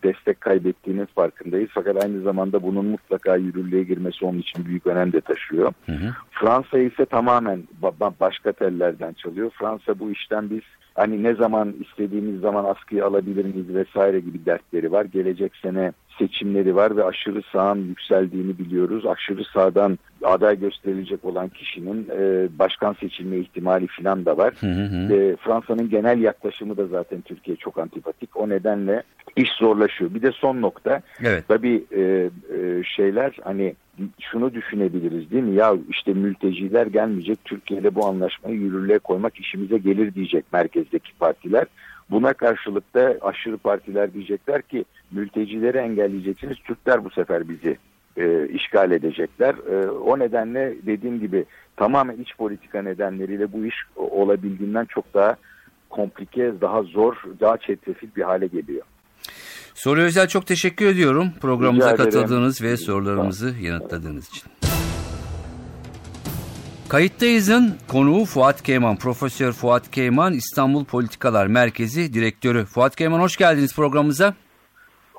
destek 0.03 0.41
kaybettiğinin 0.41 1.05
farkındayız. 1.05 1.69
Fakat 1.73 2.03
aynı 2.03 2.21
zamanda 2.21 2.63
bunun 2.63 2.85
mutlaka 2.85 3.35
yürürlüğe 3.35 3.83
girmesi 3.83 4.25
onun 4.25 4.39
için 4.39 4.65
büyük 4.65 4.87
önem 4.87 5.13
de 5.13 5.21
taşıyor. 5.21 5.73
Hı 5.85 5.91
hı. 5.91 6.13
Fransa 6.31 6.79
ise 6.79 7.05
tamamen 7.05 7.63
ba 7.81 8.11
başka 8.19 8.51
tellerden 8.51 9.13
çalıyor. 9.13 9.51
Fransa 9.59 9.99
bu 9.99 10.11
işten 10.11 10.49
biz 10.49 10.61
hani 10.95 11.23
ne 11.23 11.35
zaman 11.35 11.75
istediğimiz 11.79 12.41
zaman 12.41 12.65
askıya 12.65 13.05
alabilir 13.05 13.45
miyiz 13.45 13.75
vesaire 13.75 14.19
gibi 14.19 14.45
dertleri 14.45 14.91
var. 14.91 15.05
Gelecek 15.05 15.55
sene 15.55 15.91
seçimleri 16.19 16.75
var 16.75 16.97
ve 16.97 17.03
aşırı 17.03 17.41
sağın 17.51 17.87
yükseldiğini 17.87 18.57
biliyoruz. 18.57 19.05
Aşırı 19.05 19.43
sağdan 19.43 19.99
aday 20.23 20.59
gösterilecek 20.59 21.25
olan 21.25 21.49
kişinin 21.49 22.07
e, 22.17 22.47
başkan 22.59 22.93
seçilme 22.93 23.37
ihtimali 23.37 23.87
falan 23.87 24.25
da 24.25 24.37
var. 24.37 24.53
Hı 24.59 24.67
hı. 24.67 25.13
E, 25.13 25.35
Fransa'nın 25.35 25.89
genel 25.89 26.21
yaklaşımı 26.21 26.77
da 26.77 26.87
zaten 26.87 27.18
zaten 27.19 27.21
Türkiye 27.21 27.57
çok 27.57 27.77
antipatik. 27.77 28.37
O 28.37 28.49
nedenle 28.49 29.03
iş 29.35 29.49
zorlaşıyor. 29.51 30.13
Bir 30.13 30.21
de 30.21 30.31
son 30.31 30.61
nokta. 30.61 31.01
Evet. 31.23 31.43
Tabii 31.47 31.83
e, 31.91 32.01
e, 32.01 32.83
şeyler 32.83 33.37
hani 33.43 33.75
şunu 34.19 34.53
düşünebiliriz 34.53 35.31
değil 35.31 35.43
mi? 35.43 35.55
Ya 35.55 35.73
işte 35.89 36.13
mülteciler 36.13 36.87
gelmeyecek 36.87 37.39
Türkiye 37.45 37.79
ile 37.79 37.95
bu 37.95 38.05
anlaşmayı 38.05 38.55
yürürlüğe 38.55 38.99
koymak 38.99 39.39
işimize 39.39 39.77
gelir 39.77 40.13
diyecek 40.13 40.45
merkezdeki 40.53 41.13
partiler. 41.19 41.65
Buna 42.09 42.33
karşılık 42.33 42.93
da 42.93 43.15
aşırı 43.21 43.57
partiler 43.57 44.13
diyecekler 44.13 44.61
ki 44.61 44.85
mültecileri 45.11 45.77
engelleyeceksiniz. 45.77 46.57
Türkler 46.57 47.05
bu 47.05 47.09
sefer 47.09 47.49
bizi 47.49 47.77
e, 48.17 48.47
işgal 48.47 48.91
edecekler. 48.91 49.55
E, 49.71 49.89
o 49.89 50.19
nedenle 50.19 50.75
dediğim 50.85 51.19
gibi 51.19 51.45
tamamen 51.75 52.17
iç 52.17 52.35
politika 52.37 52.81
nedenleriyle 52.81 53.53
bu 53.53 53.65
iş 53.65 53.75
olabildiğinden 53.95 54.85
çok 54.85 55.13
daha 55.13 55.35
komplike, 55.89 56.53
daha 56.61 56.83
zor, 56.83 57.15
daha 57.39 57.57
çetrefil 57.57 58.07
bir 58.15 58.21
hale 58.21 58.47
geliyor. 58.47 58.85
Soru 59.73 60.01
Özel 60.01 60.27
çok 60.27 60.47
teşekkür 60.47 60.85
ediyorum 60.85 61.31
programımıza 61.41 61.95
katıldığınız 61.95 62.61
ve 62.61 62.77
sorularımızı 62.77 63.55
yanıtladığınız 63.61 64.27
için. 64.27 64.43
Kayıttayız'ın 66.89 67.75
konuğu 67.87 68.25
Fuat 68.25 68.63
Keyman, 68.63 68.95
Profesör 68.95 69.51
Fuat 69.51 69.91
Keyman, 69.91 70.33
İstanbul 70.33 70.85
Politikalar 70.85 71.47
Merkezi 71.47 72.13
Direktörü. 72.13 72.65
Fuat 72.65 72.95
Keyman 72.95 73.19
hoş 73.19 73.37
geldiniz 73.37 73.75
programımıza. 73.75 74.33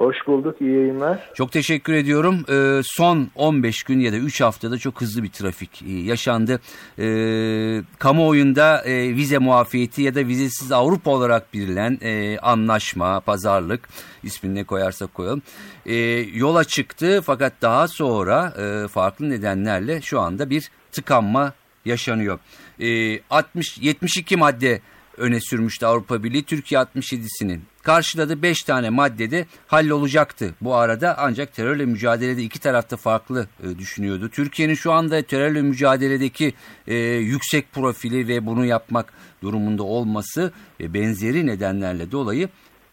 Hoş 0.01 0.17
bulduk, 0.27 0.61
iyi 0.61 0.75
yayınlar. 0.75 1.31
Çok 1.35 1.53
teşekkür 1.53 1.93
ediyorum. 1.93 2.45
Ee, 2.49 2.81
son 2.85 3.29
15 3.35 3.83
gün 3.83 4.01
ya 4.01 4.13
da 4.13 4.17
3 4.17 4.41
haftada 4.41 4.79
çok 4.79 5.01
hızlı 5.01 5.23
bir 5.23 5.29
trafik 5.29 5.83
e, 5.83 5.93
yaşandı. 5.93 6.61
Ee, 6.99 7.83
kamuoyunda 7.99 8.83
e, 8.83 9.17
vize 9.17 9.39
muafiyeti 9.39 10.03
ya 10.03 10.15
da 10.15 10.27
vizesiz 10.27 10.73
Avrupa 10.73 11.11
olarak 11.11 11.55
bilinen 11.55 11.99
e, 12.03 12.39
anlaşma, 12.39 13.21
pazarlık 13.21 13.89
ismini 14.23 14.55
ne 14.55 14.65
koyarsak 14.65 15.15
koyalım 15.15 15.43
e, 15.87 15.95
yola 16.35 16.65
çıktı. 16.65 17.21
Fakat 17.25 17.53
daha 17.63 17.89
sonra 17.89 18.53
e, 18.59 18.89
farklı 18.89 19.31
nedenlerle 19.31 20.01
şu 20.01 20.21
anda 20.21 20.51
bir 20.51 20.71
tıkanma 20.93 21.53
yaşanıyor. 21.85 22.39
E, 22.81 23.21
60 23.31 23.79
72 23.79 24.37
madde 24.37 24.81
öne 25.21 25.41
sürmüştü 25.41 25.87
Avrupa 25.87 26.25
Birliği. 26.25 26.43
Türkiye 26.43 26.81
67'sinin 26.81 27.63
karşıladı 27.83 28.43
5 28.43 28.63
tane 28.63 28.91
maddede 28.91 29.47
hallolacaktı. 29.67 30.55
Bu 30.61 30.75
arada 30.75 31.15
ancak 31.19 31.55
terörle 31.55 31.87
mücadelede 31.87 32.43
iki 32.43 32.61
tarafta 32.61 32.97
farklı 32.97 33.49
e, 33.63 33.79
düşünüyordu. 33.79 34.29
Türkiye'nin 34.29 34.75
şu 34.75 34.93
anda 34.93 35.23
terörle 35.23 35.63
mücadeledeki 35.63 36.55
e, 36.87 36.95
yüksek 37.05 37.73
profili 37.73 38.29
ve 38.29 38.47
bunu 38.47 38.65
yapmak 38.65 39.13
durumunda 39.43 39.83
olması 39.83 40.53
ve 40.81 40.95
benzeri 40.95 41.47
nedenlerle 41.47 42.11
dolayı 42.11 42.49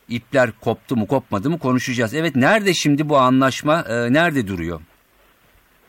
ipler 0.10 0.52
koptu 0.62 0.96
mu 0.96 1.08
kopmadı 1.08 1.50
mı 1.50 1.60
konuşacağız. 1.60 2.14
Evet 2.14 2.36
nerede 2.36 2.74
şimdi 2.74 3.10
bu 3.10 3.18
anlaşma 3.18 3.82
e, 3.82 4.14
nerede 4.14 4.48
duruyor? 4.48 4.82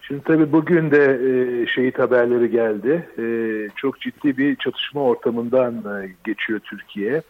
Şimdi 0.08 0.22
tabii 0.24 0.52
bugün 0.52 0.90
de 0.90 1.04
e, 1.04 1.66
şehit 1.66 1.98
haberleri 1.98 2.50
geldi. 2.50 3.08
E, 3.18 3.24
çok 3.76 4.00
ciddi 4.00 4.38
bir 4.38 4.56
çatışma 4.56 5.02
ortamından 5.02 5.74
e, 5.74 6.10
geçiyor 6.24 6.60
Türkiye. 6.60 7.22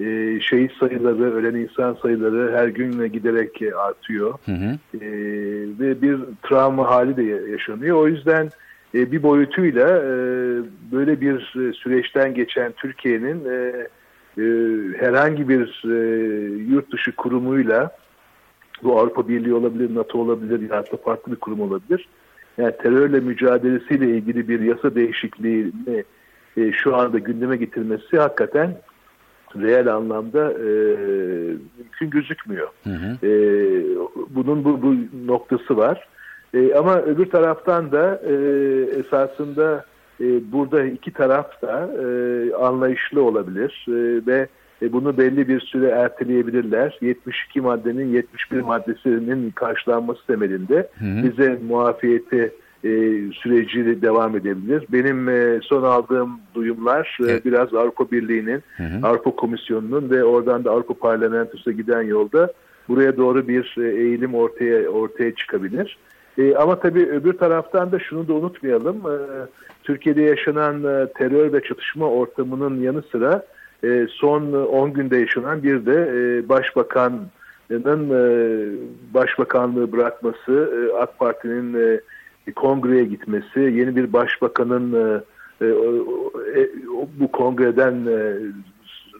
E, 0.00 0.40
şehit 0.40 0.72
sayıları, 0.72 1.34
ölen 1.34 1.54
insan 1.54 1.96
sayıları 2.02 2.56
her 2.56 2.68
gün 2.68 3.12
giderek 3.12 3.62
artıyor. 3.76 4.34
Hı 4.46 4.52
hı. 4.52 4.98
E, 5.04 5.08
ve 5.80 6.02
bir 6.02 6.18
travma 6.42 6.90
hali 6.90 7.16
de 7.16 7.22
yaşanıyor. 7.50 7.96
O 7.96 8.08
yüzden 8.08 8.50
e, 8.94 9.12
bir 9.12 9.22
boyutuyla 9.22 9.88
e, 9.88 10.12
böyle 10.92 11.20
bir 11.20 11.40
süreçten 11.74 12.34
geçen 12.34 12.72
Türkiye'nin 12.72 13.44
e, 13.44 13.86
e, 14.38 14.44
herhangi 14.98 15.48
bir 15.48 15.82
e, 15.84 15.96
yurt 16.72 16.92
dışı 16.92 17.12
kurumuyla 17.16 17.96
bu 18.82 19.00
Avrupa 19.00 19.28
Birliği 19.28 19.54
olabilir, 19.54 19.94
NATO 19.94 20.18
olabilir 20.18 20.70
ya 20.70 20.82
da 20.92 20.96
farklı 21.04 21.32
bir 21.32 21.36
kurum 21.36 21.60
olabilir. 21.60 22.08
Yani 22.58 22.72
terörle 22.82 23.20
mücadelesiyle 23.20 24.08
ilgili 24.08 24.48
bir 24.48 24.60
yasa 24.60 24.94
değişikliğini 24.94 26.04
e, 26.56 26.72
şu 26.72 26.96
anda 26.96 27.18
gündeme 27.18 27.56
getirmesi 27.56 28.18
hakikaten 28.18 28.76
reel 29.56 29.94
anlamda 29.94 30.52
e, 30.52 30.68
mümkün 31.78 32.10
gözükmüyor. 32.10 32.68
Hı 32.84 32.90
hı. 32.90 33.26
E, 33.26 33.30
bunun 34.30 34.64
bu, 34.64 34.82
bu 34.82 34.94
noktası 35.26 35.76
var. 35.76 36.08
E, 36.54 36.74
ama 36.74 37.02
öbür 37.02 37.26
taraftan 37.26 37.92
da 37.92 38.22
e, 38.26 38.34
esasında 39.00 39.84
e, 40.20 40.52
burada 40.52 40.84
iki 40.84 41.12
taraf 41.12 41.62
da 41.62 41.90
e, 42.02 42.06
anlayışlı 42.54 43.22
olabilir 43.22 43.86
e, 43.88 44.26
ve 44.26 44.48
e, 44.82 44.92
bunu 44.92 45.18
belli 45.18 45.48
bir 45.48 45.60
süre 45.60 45.88
erteleyebilirler. 45.88 46.98
72 47.00 47.60
maddenin 47.60 48.06
71 48.06 48.60
maddesinin 48.60 49.50
karşılanması 49.50 50.26
temelinde 50.26 50.88
hı 50.98 51.04
hı. 51.04 51.22
bize 51.22 51.58
muafiyeti 51.68 52.52
e, 52.84 52.90
süreci 53.32 54.02
devam 54.02 54.36
edebilir. 54.36 54.84
Benim 54.92 55.28
e, 55.28 55.60
son 55.62 55.82
aldığım 55.82 56.40
duyumlar 56.54 57.18
e, 57.20 57.24
evet. 57.24 57.44
biraz 57.44 57.74
Avrupa 57.74 58.10
Birliği'nin, 58.10 58.62
Avrupa 59.02 59.30
Komisyonu'nun 59.30 60.10
ve 60.10 60.24
oradan 60.24 60.64
da 60.64 60.70
Avrupa 60.70 60.94
Parlamentosu'na 60.94 61.74
giden 61.74 62.02
yolda 62.02 62.52
buraya 62.88 63.16
doğru 63.16 63.48
bir 63.48 63.74
e, 63.78 63.88
eğilim 63.88 64.34
ortaya 64.34 64.88
ortaya 64.88 65.34
çıkabilir. 65.34 65.98
E, 66.38 66.54
ama 66.54 66.80
tabii 66.80 67.06
öbür 67.06 67.32
taraftan 67.32 67.92
da 67.92 67.98
şunu 67.98 68.28
da 68.28 68.34
unutmayalım. 68.34 68.96
E, 68.96 69.16
Türkiye'de 69.82 70.22
yaşanan 70.22 70.84
e, 70.84 71.12
terör 71.12 71.52
ve 71.52 71.60
çatışma 71.60 72.10
ortamının 72.10 72.80
yanı 72.80 73.02
sıra 73.02 73.42
e, 73.84 74.06
son 74.10 74.52
10 74.52 74.92
günde 74.92 75.16
yaşanan 75.16 75.62
bir 75.62 75.86
de 75.86 76.10
e, 76.14 76.48
başbakanın 76.48 77.30
e, 77.70 77.76
başbakanlığı 79.14 79.92
bırakması, 79.92 80.72
e, 80.92 80.96
AK 80.98 81.18
Parti'nin 81.18 81.74
e, 81.74 82.00
kongreye 82.52 83.04
gitmesi, 83.04 83.60
yeni 83.60 83.96
bir 83.96 84.12
başbakanın 84.12 84.92
e, 84.92 85.20
e, 85.60 85.66
e, 86.60 86.70
bu 87.20 87.32
kongreden 87.32 88.06
e, 88.06 88.36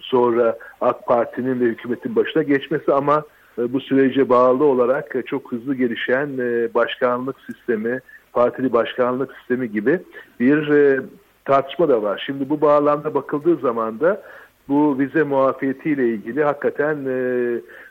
sonra 0.01 0.59
AK 0.81 1.07
Parti'nin 1.07 1.61
ve 1.61 1.65
hükümetin 1.65 2.17
başına 2.17 2.43
geçmesi 2.43 2.93
ama 2.93 3.25
e, 3.59 3.73
bu 3.73 3.81
sürece 3.81 4.29
bağlı 4.29 4.65
olarak 4.65 5.17
e, 5.17 5.23
çok 5.23 5.53
hızlı 5.53 5.75
gelişen 5.75 6.29
e, 6.39 6.75
başkanlık 6.75 7.37
sistemi, 7.41 8.01
partili 8.33 8.73
başkanlık 8.73 9.33
sistemi 9.39 9.71
gibi 9.71 10.01
bir 10.41 10.69
e, 10.69 11.01
tartışma 11.45 11.89
da 11.89 12.03
var. 12.03 12.23
Şimdi 12.27 12.51
bu 12.51 12.61
bağlamda 12.61 13.15
bakıldığı 13.15 13.57
zaman 13.57 14.01
da 14.01 14.23
bu 14.73 14.99
vize 14.99 15.23
muafiyetiyle 15.23 16.09
ilgili 16.09 16.45
hakikaten 16.45 16.97
e, 17.07 17.17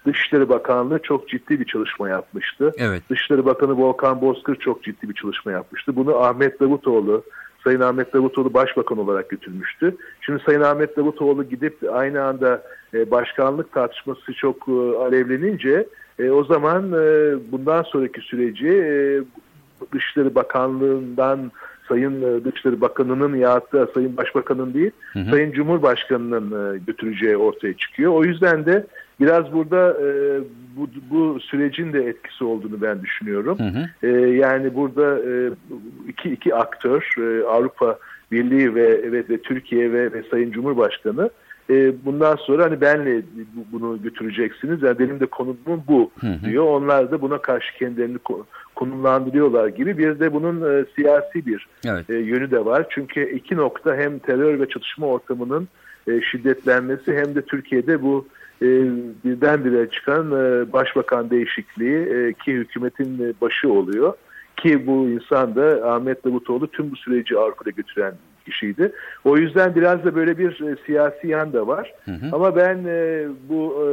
Dışişleri 0.05 0.49
Bakanlığı 0.49 0.99
çok 0.99 1.29
ciddi 1.29 1.59
bir 1.59 1.65
çalışma 1.65 2.09
yapmıştı. 2.09 2.71
Evet. 2.77 3.01
Dışişleri 3.09 3.45
Bakanı 3.45 3.77
Volkan 3.77 4.21
Bozkır 4.21 4.55
çok 4.55 4.83
ciddi 4.83 5.09
bir 5.09 5.13
çalışma 5.13 5.51
yapmıştı. 5.51 5.95
Bunu 5.95 6.17
Ahmet 6.17 6.59
Davutoğlu, 6.59 7.23
Sayın 7.63 7.81
Ahmet 7.81 8.13
Davutoğlu 8.13 8.53
Başbakan 8.53 8.97
olarak 8.97 9.29
götürmüştü. 9.29 9.95
Şimdi 10.21 10.43
Sayın 10.45 10.61
Ahmet 10.61 10.97
Davutoğlu 10.97 11.43
gidip 11.43 11.77
aynı 11.93 12.23
anda 12.23 12.63
e, 12.93 13.11
başkanlık 13.11 13.71
tartışması 13.73 14.33
çok 14.33 14.67
e, 14.67 14.97
alevlenince 14.97 15.87
e, 16.19 16.29
o 16.29 16.43
zaman 16.43 16.93
e, 16.93 17.33
bundan 17.51 17.83
sonraki 17.83 18.21
süreci 18.21 18.67
e, 18.67 19.21
Dışişleri 19.93 20.35
Bakanlığı'ndan 20.35 21.51
Sayın 21.91 22.21
e, 22.21 22.43
Dışişleri 22.45 22.81
Bakanı'nın 22.81 23.35
ya 23.35 23.61
da 23.73 23.87
Sayın 23.93 24.17
Başbakan'ın 24.17 24.73
değil, 24.73 24.91
hı 25.13 25.19
hı. 25.19 25.29
Sayın 25.29 25.51
Cumhurbaşkanı'nın 25.51 26.75
e, 26.75 26.77
götüreceği 26.87 27.37
ortaya 27.37 27.73
çıkıyor. 27.73 28.11
O 28.13 28.23
yüzden 28.23 28.65
de 28.65 28.85
biraz 29.19 29.53
burada 29.53 29.97
e, 30.01 30.39
bu, 30.77 30.89
bu 31.09 31.39
sürecin 31.39 31.93
de 31.93 32.05
etkisi 32.05 32.43
olduğunu 32.43 32.81
ben 32.81 33.01
düşünüyorum. 33.01 33.59
Hı 33.59 33.63
hı. 33.63 34.07
E, 34.07 34.29
yani 34.35 34.75
burada 34.75 35.19
e, 35.19 35.51
iki, 36.07 36.29
iki 36.29 36.55
aktör, 36.55 37.13
e, 37.17 37.45
Avrupa 37.45 37.99
Birliği 38.31 38.75
ve, 38.75 39.11
ve, 39.11 39.23
ve 39.29 39.37
Türkiye 39.37 39.93
ve, 39.93 40.13
ve 40.13 40.23
Sayın 40.31 40.51
Cumhurbaşkanı 40.51 41.29
e, 41.69 42.05
bundan 42.05 42.35
sonra 42.35 42.63
hani 42.63 42.81
benle 42.81 43.21
bunu 43.71 44.01
götüreceksiniz. 44.01 44.81
Yani 44.81 44.99
benim 44.99 45.19
de 45.19 45.25
konumum 45.25 45.83
bu 45.87 46.11
hı 46.19 46.27
hı. 46.27 46.45
diyor. 46.45 46.63
Onlar 46.63 47.11
da 47.11 47.21
buna 47.21 47.37
karşı 47.37 47.77
kendilerini 47.77 48.17
konumlandırıyorlar 48.75 49.67
gibi. 49.67 49.97
Bir 49.97 50.19
de 50.19 50.33
bunun 50.33 50.79
e, 50.79 50.85
siyasi 50.95 51.45
bir 51.45 51.67
evet. 51.85 52.09
e, 52.09 52.13
yönü 52.15 52.51
de 52.51 52.65
var. 52.65 52.85
Çünkü 52.89 53.29
iki 53.29 53.55
nokta 53.55 53.95
hem 53.95 54.19
terör 54.19 54.59
ve 54.59 54.69
çatışma 54.69 55.07
ortamının 55.07 55.67
e, 56.07 56.21
şiddetlenmesi 56.21 57.15
hem 57.15 57.35
de 57.35 57.41
Türkiye'de 57.41 58.01
bu 58.01 58.27
e, 58.61 58.67
birdenbire 59.25 59.89
çıkan 59.89 60.31
e, 60.31 60.73
başbakan 60.73 61.29
değişikliği 61.29 61.97
e, 61.97 62.33
ki 62.33 62.53
hükümetin 62.53 63.23
e, 63.23 63.33
başı 63.41 63.71
oluyor. 63.73 64.13
Ki 64.57 64.87
bu 64.87 65.09
insan 65.09 65.55
da 65.55 65.91
Ahmet 65.91 66.25
Davutoğlu 66.25 66.67
tüm 66.67 66.91
bu 66.91 66.95
süreci 66.95 67.37
Avrupa'da 67.37 67.69
götüren 67.69 68.13
kişiydi. 68.45 68.91
O 69.25 69.37
yüzden 69.37 69.75
biraz 69.75 70.05
da 70.05 70.15
böyle 70.15 70.37
bir 70.37 70.71
e, 70.71 70.75
siyasi 70.85 71.27
yan 71.27 71.53
da 71.53 71.67
var. 71.67 71.93
Hı 72.05 72.11
hı. 72.11 72.25
Ama 72.31 72.55
ben 72.55 72.83
e, 72.87 73.27
bu 73.49 73.73
e, 73.79 73.87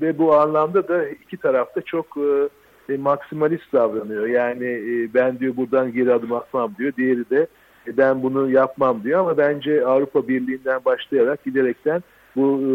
ve 0.00 0.18
bu 0.18 0.34
anlamda 0.34 0.88
da 0.88 1.08
iki 1.08 1.36
tarafta 1.36 1.80
çok 1.80 2.06
e, 2.16 2.48
e, 2.92 2.96
maksimalist 2.96 3.72
davranıyor. 3.72 4.26
Yani 4.26 4.66
e, 4.66 5.14
ben 5.14 5.38
diyor 5.38 5.56
buradan 5.56 5.92
geri 5.92 6.12
adım 6.14 6.32
atmam 6.32 6.74
diyor. 6.78 6.92
Diğeri 6.96 7.30
de 7.30 7.46
e, 7.86 7.96
ben 7.96 8.22
bunu 8.22 8.50
yapmam 8.50 9.02
diyor 9.04 9.20
ama 9.20 9.36
bence 9.38 9.86
Avrupa 9.86 10.28
Birliği'nden 10.28 10.80
başlayarak 10.84 11.44
giderekten 11.44 12.02
bu 12.36 12.60
e, 12.60 12.70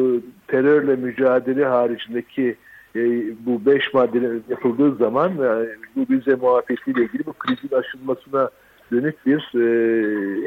terörle 0.48 0.95
mücadele 0.95 1.65
haricindeki 1.65 2.55
e, 2.95 3.01
bu 3.45 3.65
beş 3.65 3.93
madde 3.93 4.41
yapıldığı 4.50 4.95
zaman 4.95 5.31
e, 5.31 5.67
bu 5.95 6.05
vize 6.10 6.36
muafiyetiyle 6.36 7.03
ilgili 7.03 7.25
bu 7.25 7.34
krizin 7.34 7.75
aşılmasına 7.75 8.50
dönük 8.92 9.25
bir 9.25 9.51
e, 9.56 9.65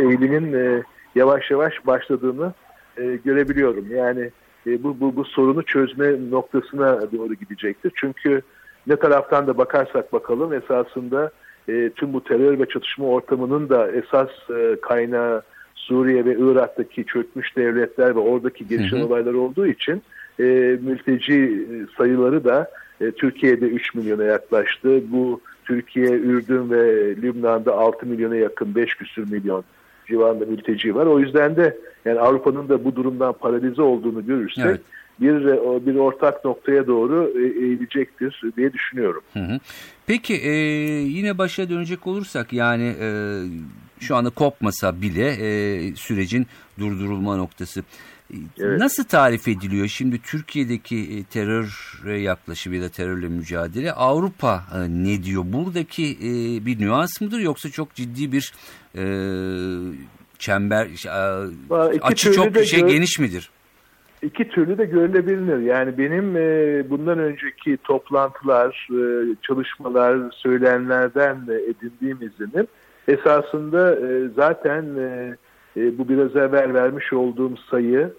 eğilimin 0.02 0.52
e, 0.52 0.82
yavaş 1.14 1.50
yavaş 1.50 1.86
başladığını 1.86 2.52
e, 2.96 3.18
görebiliyorum. 3.24 3.86
Yani 3.96 4.30
e, 4.66 4.82
bu, 4.82 5.00
bu, 5.00 5.16
bu 5.16 5.24
sorunu 5.24 5.62
çözme 5.62 6.30
noktasına 6.30 7.12
doğru 7.12 7.34
gidecektir. 7.34 7.92
Çünkü 7.94 8.42
ne 8.86 8.96
taraftan 8.96 9.46
da 9.46 9.58
bakarsak 9.58 10.12
bakalım 10.12 10.52
esasında 10.52 11.30
e, 11.68 11.90
tüm 11.96 12.12
bu 12.12 12.24
terör 12.24 12.58
ve 12.58 12.66
çatışma 12.66 13.06
ortamının 13.06 13.68
da 13.68 13.90
esas 13.90 14.30
e, 14.50 14.76
kaynağı 14.82 15.42
Suriye 15.74 16.24
ve 16.24 16.36
Irak'taki 16.38 17.04
çökmüş 17.04 17.56
devletler 17.56 18.16
ve 18.16 18.18
oradaki 18.18 18.68
gelişen 18.68 19.00
olaylar 19.00 19.34
olduğu 19.34 19.66
için 19.66 20.02
e, 20.40 20.44
mülteci 20.82 21.66
sayıları 21.96 22.44
da 22.44 22.70
e, 23.00 23.10
Türkiye'de 23.10 23.66
3 23.66 23.94
milyona 23.94 24.24
yaklaştı. 24.24 25.00
Bu 25.12 25.40
Türkiye, 25.68 26.06
Ürdün 26.06 26.70
ve 26.70 27.16
Lübnan'da 27.16 27.74
6 27.74 28.06
milyona 28.06 28.36
yakın 28.36 28.74
5 28.74 28.94
küsür 28.94 29.30
milyon 29.30 29.64
civarında 30.06 30.44
mülteci 30.44 30.94
var. 30.94 31.06
O 31.06 31.20
yüzden 31.20 31.56
de 31.56 31.78
yani 32.04 32.20
Avrupa'nın 32.20 32.68
da 32.68 32.84
bu 32.84 32.96
durumdan 32.96 33.32
paralize 33.32 33.82
olduğunu 33.82 34.26
görürsek 34.26 34.64
evet. 34.66 34.80
bir 35.20 35.46
bir 35.86 35.94
ortak 35.94 36.44
noktaya 36.44 36.86
doğru 36.86 37.32
e, 37.36 37.64
eğilecektir 37.64 38.42
diye 38.56 38.72
düşünüyorum. 38.72 39.22
Hı 39.32 39.40
hı. 39.40 39.58
Peki 40.06 40.34
e, 40.34 40.50
yine 41.02 41.38
başa 41.38 41.70
dönecek 41.70 42.06
olursak 42.06 42.52
yani 42.52 42.94
e, 43.00 43.08
şu 44.00 44.16
anda 44.16 44.30
kopmasa 44.30 45.02
bile 45.02 45.28
e, 45.28 45.96
sürecin 45.96 46.46
durdurulma 46.78 47.36
noktası. 47.36 47.82
Evet. 48.60 48.80
Nasıl 48.80 49.04
tarif 49.04 49.48
ediliyor 49.48 49.86
şimdi 49.86 50.22
Türkiye'deki 50.22 50.96
e, 50.96 51.24
terör 51.24 51.68
yaklaşımı 52.16 52.76
ya 52.76 52.82
da 52.82 52.88
terörle 52.88 53.28
mücadele 53.28 53.92
Avrupa 53.92 54.64
e, 54.74 54.78
ne 54.88 55.22
diyor? 55.22 55.42
Buradaki 55.46 56.04
e, 56.04 56.66
bir 56.66 56.80
nüans 56.80 57.20
mıdır 57.20 57.38
yoksa 57.38 57.70
çok 57.70 57.94
ciddi 57.94 58.32
bir 58.32 58.52
e, 58.94 59.04
çember 60.38 60.88
açı 62.02 62.32
çok 62.32 62.64
şey 62.64 62.80
geniş 62.80 63.18
midir? 63.18 63.50
İki 64.22 64.48
türlü 64.48 64.78
de 64.78 64.84
görülebilir. 64.84 65.58
Yani 65.58 65.98
benim 65.98 66.36
e, 66.36 66.90
bundan 66.90 67.18
önceki 67.18 67.76
toplantılar, 67.84 68.88
e, 68.90 69.34
çalışmalar, 69.42 70.18
söylenenlerden 70.30 71.36
edindiğim 71.46 72.18
izlenim 72.22 72.66
esasında 73.08 73.94
e, 73.94 74.28
zaten 74.36 74.84
e, 74.98 75.36
e, 75.78 75.98
bu 75.98 76.08
biraz 76.08 76.36
evvel 76.36 76.74
vermiş 76.74 77.12
olduğum 77.12 77.56
sayı 77.70 78.12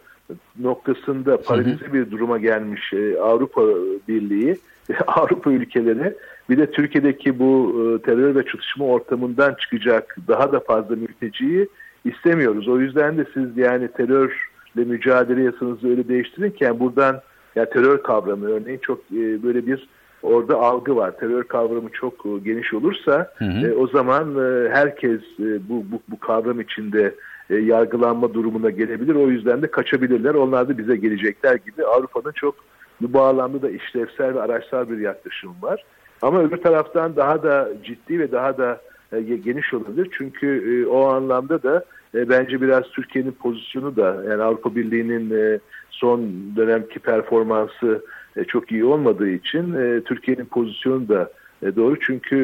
noktasında 0.60 1.42
paralize 1.42 1.94
bir 1.94 2.12
duruma 2.12 2.38
gelmiş 2.38 2.94
e, 2.94 3.20
Avrupa 3.20 3.62
Birliği, 4.08 4.58
Avrupa 5.08 5.51
ülkeleri 5.51 6.13
bir 6.50 6.58
de 6.58 6.72
Türkiye'deki 6.72 7.39
bu 7.39 7.74
e, 7.75 8.01
terör 8.01 8.36
ve 8.36 8.46
çatışma 8.46 8.86
ortamından 8.86 9.54
çıkacak 9.54 10.18
daha 10.28 10.51
da 10.51 10.60
fazla 10.60 10.96
mülteciyi 10.96 11.68
istemiyoruz. 12.06 12.68
O 12.68 12.80
yüzden 12.80 13.18
de 13.18 13.25
siz 13.34 13.58
yani 13.58 13.88
terörle 13.88 14.34
mücadele 14.75 15.44
yasanızı 15.44 15.89
öyle 15.89 16.08
değiştirirken 16.08 16.80
buradan 16.80 17.22
ya 17.56 17.70
terör 17.70 18.04
kavramı 18.04 18.46
örneğin 18.46 18.80
çok 18.80 19.00
e, 19.00 19.44
böyle 19.44 19.68
bir 19.68 19.88
orada 20.24 20.58
algı 20.58 20.96
var. 20.96 21.18
Terör 21.18 21.44
kavramı 21.44 21.89
çok 21.89 22.46
geniş 22.46 22.74
olursa 22.74 23.32
hı 23.38 23.46
hı. 23.46 23.68
E, 23.68 23.74
o 23.74 23.88
zaman 23.88 24.36
e, 24.36 24.70
herkes 24.70 25.22
e, 25.39 25.70
bu, 25.70 25.86
bu, 25.92 26.01
bu 26.08 26.20
kavram 26.20 26.60
içinde 26.60 27.16
e, 27.50 27.56
yargılanma 27.56 28.34
durumuna 28.34 28.70
gelebilir. 28.70 29.15
O 29.15 29.29
yüzden 29.29 29.62
de 29.62 29.72
kaçabilirler. 29.72 30.34
Onlar 30.34 30.70
da 30.70 30.77
bize 30.77 30.96
gelecekler 30.96 31.56
gibi 31.56 31.86
Avrupa'nın 31.86 32.32
çok 32.32 32.56
bu 33.01 33.13
bağlamda 33.13 33.62
da 33.62 33.70
işlevsel 33.70 34.36
ve 34.36 34.41
araçsal 34.41 34.89
bir 34.89 34.98
yaklaşım 34.98 35.51
var. 35.62 35.84
Ama 36.22 36.41
öbür 36.41 36.58
taraftan 36.58 37.15
daha 37.15 37.44
da 37.44 37.70
ciddi 37.84 38.20
ve 38.20 38.32
daha 38.32 38.58
da 38.58 38.82
e, 39.12 39.22
geniş 39.22 39.74
olabilir. 39.74 40.10
Çünkü 40.18 40.48
e, 40.48 40.88
o 40.88 41.08
anlamda 41.08 41.63
da 41.63 41.86
bence 42.13 42.62
biraz 42.62 42.84
Türkiye'nin 42.84 43.32
pozisyonu 43.32 43.95
da 43.95 44.24
yani 44.30 44.43
Avrupa 44.43 44.76
Birliği'nin 44.76 45.60
son 45.89 46.21
dönemki 46.56 47.00
performansı 47.00 48.06
çok 48.47 48.71
iyi 48.71 48.86
olmadığı 48.86 49.30
için 49.30 49.74
Türkiye'nin 50.06 50.45
pozisyonu 50.45 51.10
da 51.10 51.32
doğru. 51.76 52.00
Çünkü 52.00 52.38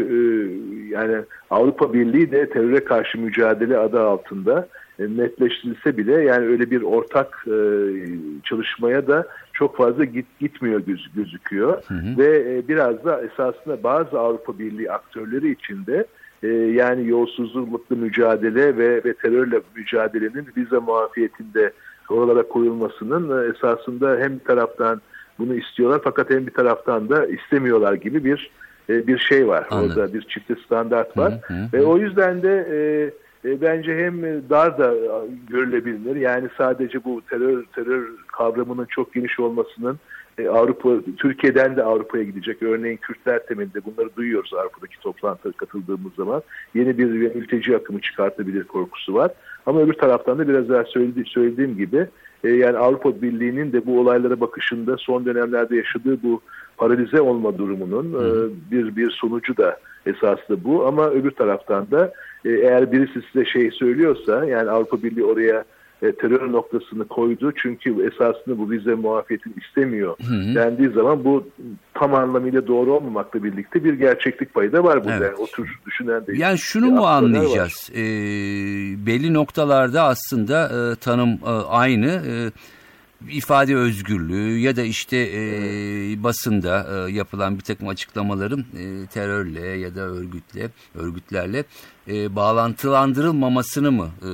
yani 0.89 1.17
Avrupa 1.49 1.93
Birliği 1.93 2.31
de 2.31 2.49
teröre 2.49 2.83
karşı 2.83 3.19
mücadele 3.19 3.77
adı 3.77 4.01
altında 4.01 4.67
netleştirilse 4.99 5.97
bile 5.97 6.21
yani 6.21 6.45
öyle 6.45 6.71
bir 6.71 6.81
ortak 6.81 7.45
e, 7.47 7.57
çalışmaya 8.43 9.07
da 9.07 9.27
çok 9.53 9.77
fazla 9.77 10.03
git, 10.03 10.25
gitmiyor 10.39 10.79
göz, 10.79 11.09
gözüküyor. 11.15 11.83
Hı 11.87 11.93
hı. 11.93 12.17
Ve 12.17 12.57
e, 12.57 12.67
biraz 12.67 13.05
da 13.05 13.21
esasında 13.21 13.83
bazı 13.83 14.19
Avrupa 14.19 14.59
Birliği 14.59 14.91
aktörleri 14.91 15.51
içinde 15.51 16.05
e, 16.43 16.47
yani 16.47 17.07
yolsuzlukla 17.07 17.95
mücadele 17.95 18.77
ve, 18.77 19.03
ve 19.03 19.13
terörle 19.13 19.61
mücadelenin 19.75 20.47
vize 20.57 20.77
muafiyetinde 20.77 21.71
oralara 22.09 22.47
koyulmasının 22.47 23.43
e, 23.43 23.49
esasında 23.49 24.17
hem 24.19 24.33
bir 24.39 24.43
taraftan 24.43 25.01
bunu 25.39 25.55
istiyorlar 25.55 26.01
fakat 26.03 26.29
hem 26.29 26.47
bir 26.47 26.53
taraftan 26.53 27.09
da 27.09 27.25
istemiyorlar 27.25 27.93
gibi 27.93 28.23
bir 28.23 28.51
e, 28.89 29.07
bir 29.07 29.17
şey 29.17 29.47
var. 29.47 29.67
Anladım. 29.69 29.89
Orada 29.89 30.13
bir 30.13 30.21
çifte 30.21 30.55
standart 30.65 31.17
var. 31.17 31.33
Hı 31.43 31.53
hı, 31.53 31.67
Ve 31.73 31.81
o 31.81 31.97
yüzden 31.97 32.43
de 32.43 32.67
e, 32.71 32.77
e, 33.45 33.61
bence 33.61 33.97
hem 33.97 34.21
dar 34.49 34.77
da 34.77 34.93
görülebilir. 35.49 36.15
Yani 36.15 36.47
sadece 36.57 37.03
bu 37.03 37.21
terör 37.29 37.63
terör 37.75 38.07
kavramının 38.27 38.85
çok 38.85 39.13
geniş 39.13 39.39
olmasının 39.39 39.99
e, 40.37 40.47
Avrupa 40.47 40.89
Türkiye'den 41.17 41.75
de 41.75 41.83
Avrupa'ya 41.83 42.23
gidecek. 42.23 42.63
Örneğin 42.63 42.97
Kürtler 42.97 43.45
temelinde 43.45 43.85
bunları 43.85 44.15
duyuyoruz 44.15 44.53
Avrupa'daki 44.53 44.99
toplantılara 44.99 45.57
katıldığımız 45.57 46.13
zaman. 46.17 46.41
Yeni 46.73 46.97
bir 46.97 47.35
mülteci 47.35 47.75
akımı 47.75 48.01
çıkartabilir 48.01 48.63
korkusu 48.63 49.13
var. 49.13 49.31
Ama 49.65 49.81
öbür 49.81 49.93
taraftan 49.93 50.39
da 50.39 50.47
biraz 50.47 50.69
daha 50.69 50.83
söylediğim, 50.83 51.27
söylediğim 51.27 51.77
gibi 51.77 52.07
e, 52.43 52.49
yani 52.49 52.77
Avrupa 52.77 53.21
Birliği'nin 53.21 53.73
de 53.73 53.85
bu 53.85 53.99
olaylara 53.99 54.39
bakışında 54.39 54.97
son 54.97 55.25
dönemlerde 55.25 55.75
yaşadığı 55.75 56.23
bu 56.23 56.41
paralize 56.77 57.21
olma 57.21 57.57
durumunun 57.57 58.13
e, 58.13 58.51
bir 58.71 58.95
bir 58.95 59.11
sonucu 59.11 59.57
da 59.57 59.79
esaslı 60.05 60.63
bu. 60.63 60.85
Ama 60.85 61.09
öbür 61.09 61.31
taraftan 61.31 61.91
da 61.91 62.05
e, 62.05 62.13
eğer 62.45 62.91
birisi 62.91 63.21
size 63.31 63.45
şey 63.45 63.71
söylüyorsa 63.71 64.45
yani 64.45 64.69
Avrupa 64.69 65.03
Birliği 65.03 65.23
oraya 65.23 65.63
e, 66.01 66.11
terör 66.11 66.51
noktasını 66.51 67.07
koydu. 67.07 67.53
Çünkü 67.61 68.11
esasında 68.13 68.57
bu 68.57 68.71
vize 68.71 68.95
muafiyetini 68.95 69.53
istemiyor 69.67 70.15
hı 70.27 70.35
hı. 70.35 70.55
dendiği 70.55 70.89
zaman 70.89 71.23
bu 71.23 71.47
tam 71.93 72.13
anlamıyla 72.13 72.67
doğru 72.67 72.93
olmamakla 72.93 73.43
birlikte 73.43 73.83
bir 73.83 73.93
gerçeklik 73.93 74.53
payı 74.53 74.71
da 74.71 74.83
var 74.83 75.03
burada. 75.03 75.15
Evet. 75.15 75.31
Yani 75.31 75.35
o 75.37 75.45
tür 75.45 75.79
düşünen 75.85 76.27
de. 76.27 76.37
Yani 76.37 76.57
şunu 76.57 76.91
mu 76.91 77.05
anlayacağız? 77.05 77.89
E, 77.93 78.01
belli 79.05 79.33
noktalarda 79.33 80.03
aslında 80.03 80.65
e, 80.65 80.95
tanım 80.95 81.29
e, 81.29 81.49
aynı. 81.69 82.07
E, 82.07 82.51
ifade 83.29 83.75
özgürlüğü 83.75 84.59
ya 84.59 84.75
da 84.75 84.81
işte 84.81 85.17
e, 85.17 85.43
basında 86.23 86.85
e, 86.91 87.11
yapılan 87.11 87.55
bir 87.57 87.63
takım 87.63 87.87
açıklamaların 87.87 88.59
e, 88.59 89.07
terörle 89.13 89.67
ya 89.67 89.95
da 89.95 90.01
örgütle 90.01 90.69
örgütlerle 90.95 91.63
e, 92.07 92.35
bağlantılandırılmamasını 92.35 93.91
mı 93.91 94.07
e, 94.21 94.29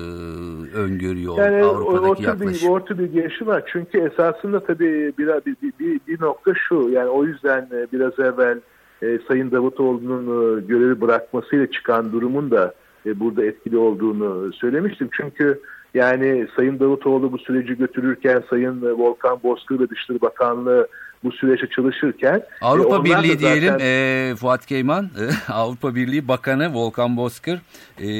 öngörüyor 0.77 1.37
yani 1.37 1.63
Avrupa'daki 1.63 2.09
orta 2.09 2.23
yaklaşım? 2.23 2.67
Bir, 2.67 2.73
orta 2.73 2.97
bir 2.97 3.05
girişi 3.05 3.47
var. 3.47 3.63
Çünkü 3.73 3.99
esasında 3.99 4.63
tabii 4.63 5.13
bir, 5.17 5.27
bir, 5.27 5.73
bir, 5.79 5.99
bir 6.07 6.21
nokta 6.21 6.53
şu 6.67 6.89
yani 6.89 7.09
o 7.09 7.25
yüzden 7.25 7.61
e, 7.61 7.87
biraz 7.93 8.19
evvel 8.19 8.59
e, 9.03 9.19
Sayın 9.27 9.51
Davutoğlu'nun 9.51 10.57
e, 10.57 10.61
görevi 10.61 11.01
bırakmasıyla 11.01 11.71
çıkan 11.71 12.11
durumun 12.11 12.51
da 12.51 12.73
e, 13.05 13.19
burada 13.19 13.45
etkili 13.45 13.77
olduğunu 13.77 14.53
söylemiştim. 14.53 15.09
Çünkü 15.11 15.61
yani 15.93 16.47
Sayın 16.55 16.79
Davutoğlu 16.79 17.31
bu 17.31 17.37
süreci 17.37 17.77
götürürken 17.77 18.43
Sayın 18.49 18.81
Volkan 18.81 19.43
Bozkır 19.43 19.79
ve 19.79 19.89
Dışişleri 19.89 20.21
Bakanlığı 20.21 20.87
bu 21.23 21.31
süreçte 21.31 21.67
çalışırken 21.67 22.43
Avrupa 22.61 22.97
e, 22.97 23.03
Birliği 23.03 23.37
zaten... 23.37 23.39
diyelim 23.39 23.77
e, 23.81 24.35
Fuat 24.35 24.65
Keyman 24.65 25.05
e, 25.05 25.51
Avrupa 25.53 25.95
Birliği 25.95 26.27
Bakanı 26.27 26.73
Volkan 26.73 27.17
Bozkır 27.17 27.59
e, 27.99 28.07
e, 28.07 28.11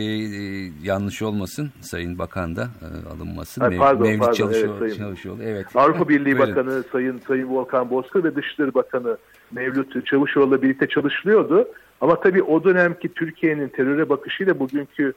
yanlış 0.84 1.22
olmasın 1.22 1.72
Sayın 1.82 2.20
Bakan 2.20 2.56
da 2.56 2.62
e, 2.62 2.88
alınmasın. 3.16 3.62
Ay, 3.62 3.78
pardon, 3.78 4.08
Mev, 4.08 4.20
pardon, 4.20 4.34
Çalışıyor, 4.34 4.76
evet, 4.82 4.96
Sayın. 4.96 5.40
Evet. 5.44 5.66
Avrupa 5.76 6.10
Birliği 6.10 6.40
Bakanı 6.40 6.84
Sayın 6.92 7.22
Sayın 7.28 7.50
Volkan 7.50 7.90
Bozkır 7.90 8.24
ve 8.24 8.36
Dışişleri 8.36 8.74
Bakanı 8.74 9.18
Mevlüt 9.52 10.06
Çavuşoğlu'la 10.06 10.62
birlikte 10.62 10.88
çalışılıyordu. 10.88 11.68
Ama 12.02 12.20
tabii 12.20 12.44
o 12.44 12.64
dönemki 12.64 13.14
Türkiye'nin 13.14 13.68
teröre 13.68 14.10
bakışıyla 14.10 14.60
bugünkü 14.60 15.14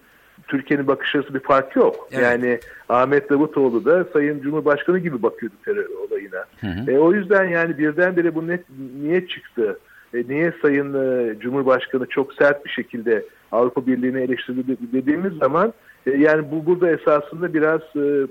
Türkiye'nin 0.49 0.87
bakış 0.87 1.17
açısı 1.17 1.35
bir 1.35 1.41
fark 1.41 1.77
yok. 1.77 2.09
Evet. 2.13 2.23
Yani 2.23 2.59
Ahmet 2.89 3.31
Davutoğlu 3.31 3.85
da 3.85 4.05
Sayın 4.13 4.41
Cumhurbaşkanı 4.43 4.99
gibi 4.99 5.23
bakıyordu 5.23 5.55
terör 5.65 5.87
olayına. 6.09 6.45
Hı 6.61 6.67
hı. 6.67 6.91
E, 6.91 6.99
o 6.99 7.13
yüzden 7.13 7.45
yani 7.45 7.79
birdenbire 7.79 8.35
bu 8.35 8.49
net 8.49 8.65
niye 9.01 9.27
çıktı? 9.27 9.79
E, 10.15 10.19
niye 10.29 10.53
Sayın 10.63 10.95
e, 10.95 11.39
Cumhurbaşkanı 11.39 12.07
çok 12.07 12.35
sert 12.35 12.65
bir 12.65 12.71
şekilde 12.71 13.25
Avrupa 13.53 13.87
Birliği'ni 13.87 14.21
eleştirdi 14.21 14.77
dediğimiz 14.93 15.33
zaman 15.33 15.73
e, 16.07 16.11
yani 16.11 16.51
bu 16.51 16.67
burada 16.67 16.91
esasında 16.91 17.55
biraz 17.55 17.81
e, 17.97 18.27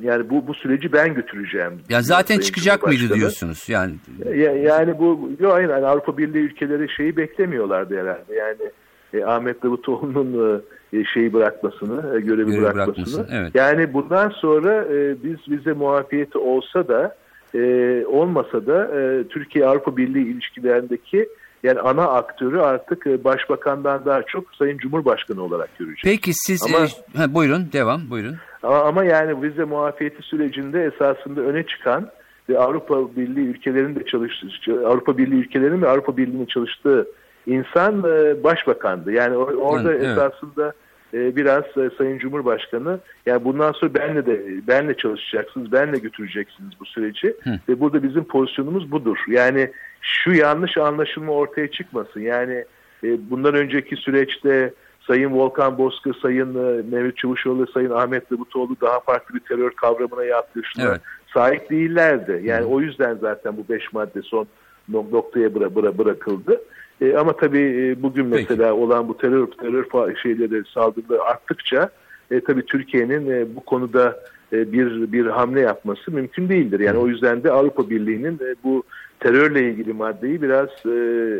Yani 0.00 0.30
bu 0.30 0.46
bu 0.46 0.54
süreci 0.54 0.92
ben 0.92 1.14
götüreceğim. 1.14 1.80
Ya 1.88 2.02
zaten 2.02 2.38
çıkacak 2.38 2.86
mıydı 2.86 3.14
diyorsunuz 3.14 3.68
yani? 3.68 3.94
Ya, 4.24 4.56
yani 4.56 4.98
bu 4.98 5.30
yok 5.40 5.52
hayır 5.52 5.68
yani 5.68 5.86
Avrupa 5.86 6.18
Birliği 6.18 6.38
ülkeleri 6.38 6.88
şeyi 6.96 7.16
beklemiyorlardı 7.16 8.00
herhalde. 8.00 8.34
Yani 8.34 8.70
e, 9.14 9.24
Ahmet 9.24 9.62
Davutoğlu'nun 9.62 10.62
e, 10.92 11.04
şeyi 11.04 11.32
bırakmasını, 11.32 12.16
e, 12.16 12.20
görevi 12.20 12.50
Görev 12.50 12.62
bırakmasını. 12.62 12.96
bırakmasın, 12.96 13.26
evet. 13.32 13.54
Yani 13.54 13.92
bundan 13.92 14.28
sonra 14.28 14.84
e, 14.84 15.16
biz 15.24 15.36
bize 15.48 15.72
muafiyeti 15.72 16.38
olsa 16.38 16.88
da 16.88 17.16
e, 17.54 18.04
olmasa 18.06 18.66
da 18.66 19.00
e, 19.00 19.24
Türkiye 19.28 19.66
Avrupa 19.66 19.96
Birliği 19.96 20.32
ilişkilerindeki 20.32 21.28
yani 21.62 21.80
ana 21.80 22.08
aktörü 22.08 22.58
artık 22.58 23.06
e, 23.06 23.24
başbakandan 23.24 24.04
daha 24.04 24.22
çok 24.22 24.54
Sayın 24.54 24.78
Cumhurbaşkanı 24.78 25.42
olarak 25.42 25.78
görecek. 25.78 26.00
Peki 26.04 26.30
siz 26.34 26.62
Ama- 26.62 26.84
e, 26.84 27.18
ha, 27.18 27.34
buyurun 27.34 27.68
devam 27.72 28.10
buyurun. 28.10 28.36
Ama, 28.62 28.82
ama 28.82 29.04
yani 29.04 29.42
vize 29.42 29.64
muafiyeti 29.64 30.22
sürecinde 30.22 30.84
esasında 30.84 31.40
öne 31.40 31.62
çıkan 31.66 32.08
ve 32.48 32.58
Avrupa 32.58 33.16
Birliği 33.16 33.46
ülkelerinin 33.46 33.96
de 33.96 34.04
çalıştığı, 34.04 34.88
Avrupa 34.88 35.18
Birliği 35.18 35.40
ülkelerinin 35.40 35.82
ve 35.82 35.88
Avrupa 35.88 36.16
Birliği'nin 36.16 36.46
çalıştığı 36.46 37.08
insan 37.48 37.98
e, 37.98 38.44
başbakandı. 38.44 39.12
Yani 39.12 39.34
or- 39.34 39.54
orada 39.56 39.92
Evet, 39.92 40.02
evet. 40.04 40.12
esasında 40.18 40.72
e, 41.14 41.36
biraz 41.36 41.64
e, 41.64 41.90
Sayın 41.98 42.18
Cumhurbaşkanı 42.18 42.98
yani 43.26 43.44
bundan 43.44 43.72
sonra 43.72 43.94
benle 43.94 44.26
de 44.26 44.42
benle 44.68 44.96
çalışacaksınız, 44.96 45.72
benle 45.72 45.98
götüreceksiniz 45.98 46.70
bu 46.80 46.84
süreci 46.86 47.34
ve 47.68 47.80
burada 47.80 48.02
bizim 48.02 48.24
pozisyonumuz 48.24 48.90
budur. 48.92 49.18
Yani 49.28 49.70
şu 50.00 50.32
yanlış 50.32 50.76
anlaşılma 50.78 51.32
ortaya 51.32 51.70
çıkmasın. 51.70 52.20
Yani 52.20 52.64
e, 53.04 53.30
bundan 53.30 53.54
önceki 53.54 53.96
süreçte 53.96 54.72
Sayın 55.06 55.30
Volkan 55.32 55.78
Bozkır, 55.78 56.14
Sayın 56.22 56.48
Mehmet 56.92 57.16
Çavuşoğlu, 57.16 57.66
Sayın 57.66 57.90
Ahmet 57.90 58.30
Davutoğlu 58.30 58.76
daha 58.80 59.00
farklı 59.00 59.34
bir 59.34 59.40
terör 59.40 59.70
kavramına 59.70 60.24
yaklaşımına 60.24 60.90
Evet. 60.90 61.00
sahip 61.34 61.70
değillerdi. 61.70 62.40
Yani 62.44 62.64
o 62.64 62.80
yüzden 62.80 63.18
zaten 63.20 63.56
bu 63.56 63.74
beş 63.74 63.92
madde 63.92 64.22
son 64.22 64.46
nok- 64.92 65.12
noktaya 65.12 65.48
bıra- 65.48 65.74
bıra- 65.74 65.98
bırakıldı. 65.98 66.60
E, 67.00 67.16
ama 67.16 67.32
tabii 67.32 67.60
e, 67.88 68.02
bugün 68.02 68.30
Peki. 68.30 68.46
mesela 68.50 68.74
olan 68.74 69.08
bu 69.08 69.16
terör 69.16 69.46
terör 69.46 70.16
şeyleri 70.16 70.62
saldırıları 70.74 71.22
arttıkça 71.22 71.90
e, 72.30 72.40
tabii 72.40 72.66
Türkiye'nin 72.66 73.30
e, 73.30 73.56
bu 73.56 73.60
konuda 73.60 74.20
e, 74.52 74.72
bir 74.72 75.12
bir 75.12 75.26
hamle 75.26 75.60
yapması 75.60 76.12
mümkün 76.12 76.48
değildir. 76.48 76.80
Yani 76.80 76.98
o 76.98 77.08
yüzden 77.08 77.42
de 77.42 77.50
Avrupa 77.52 77.90
Birliği'nin 77.90 78.34
e, 78.34 78.54
bu 78.64 78.82
terörle 79.20 79.70
ilgili 79.70 79.92
maddeyi 79.92 80.42
biraz 80.42 80.68
e, 80.86 80.90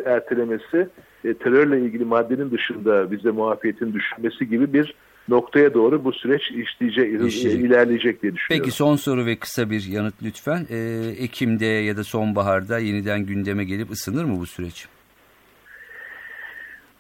ertelemesi, 0.06 0.88
e, 1.24 1.34
terörle 1.34 1.80
ilgili 1.80 2.04
maddenin 2.04 2.50
dışında 2.50 3.10
bize 3.10 3.30
muafiyetin 3.30 3.92
düşünmesi 3.92 4.48
gibi 4.48 4.72
bir 4.72 4.94
noktaya 5.28 5.74
doğru 5.74 6.04
bu 6.04 6.12
süreç 6.12 6.42
işleyecek, 6.42 7.26
İşleyecek. 7.26 7.64
ilerleyecek 7.64 8.22
diye 8.22 8.34
düşünüyorum. 8.34 8.64
Peki 8.64 8.76
son 8.76 8.96
soru 8.96 9.26
ve 9.26 9.36
kısa 9.36 9.70
bir 9.70 9.86
yanıt 9.86 10.14
lütfen. 10.22 10.66
E, 10.70 10.78
Ekim'de 11.18 11.66
ya 11.66 11.96
da 11.96 12.04
sonbaharda 12.04 12.78
yeniden 12.78 13.26
gündeme 13.26 13.64
gelip 13.64 13.90
ısınır 13.90 14.24
mı 14.24 14.40
bu 14.40 14.46
süreç? 14.46 14.88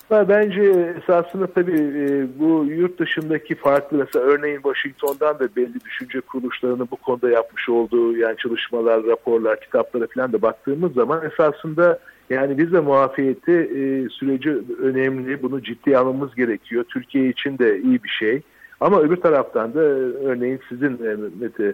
Ha, 0.08 0.28
Bence 0.28 0.62
esasında 1.02 1.46
tabii 1.46 1.80
e, 1.80 2.26
bu 2.38 2.64
yurt 2.64 2.98
dışındaki 2.98 3.54
farklı 3.54 3.98
mesela 3.98 4.24
örneğin 4.24 4.60
Washington'dan 4.62 5.38
da 5.38 5.56
belli 5.56 5.80
düşünce 5.84 6.20
kuruluşlarının 6.20 6.88
bu 6.90 6.96
konuda 6.96 7.30
yapmış 7.30 7.68
olduğu 7.68 8.16
yani 8.16 8.36
çalışmalar, 8.36 9.06
raporlar, 9.06 9.60
kitaplara 9.60 10.06
falan 10.14 10.32
da 10.32 10.42
baktığımız 10.42 10.92
zaman 10.92 11.24
esasında 11.26 11.98
yani 12.30 12.58
vize 12.58 12.80
muafiyeti 12.80 13.52
e, 13.52 14.08
süreci 14.08 14.50
önemli. 14.82 15.42
Bunu 15.42 15.62
ciddiye 15.62 15.98
almamız 15.98 16.34
gerekiyor. 16.34 16.84
Türkiye 16.84 17.28
için 17.28 17.58
de 17.58 17.80
iyi 17.80 18.04
bir 18.04 18.08
şey. 18.08 18.42
Ama 18.80 19.00
öbür 19.00 19.16
taraftan 19.16 19.74
da 19.74 19.82
e, 19.82 20.02
örneğin 20.24 20.60
sizin 20.68 20.92
e, 21.04 21.16
Mete 21.40 21.72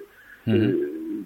e, 0.48 0.54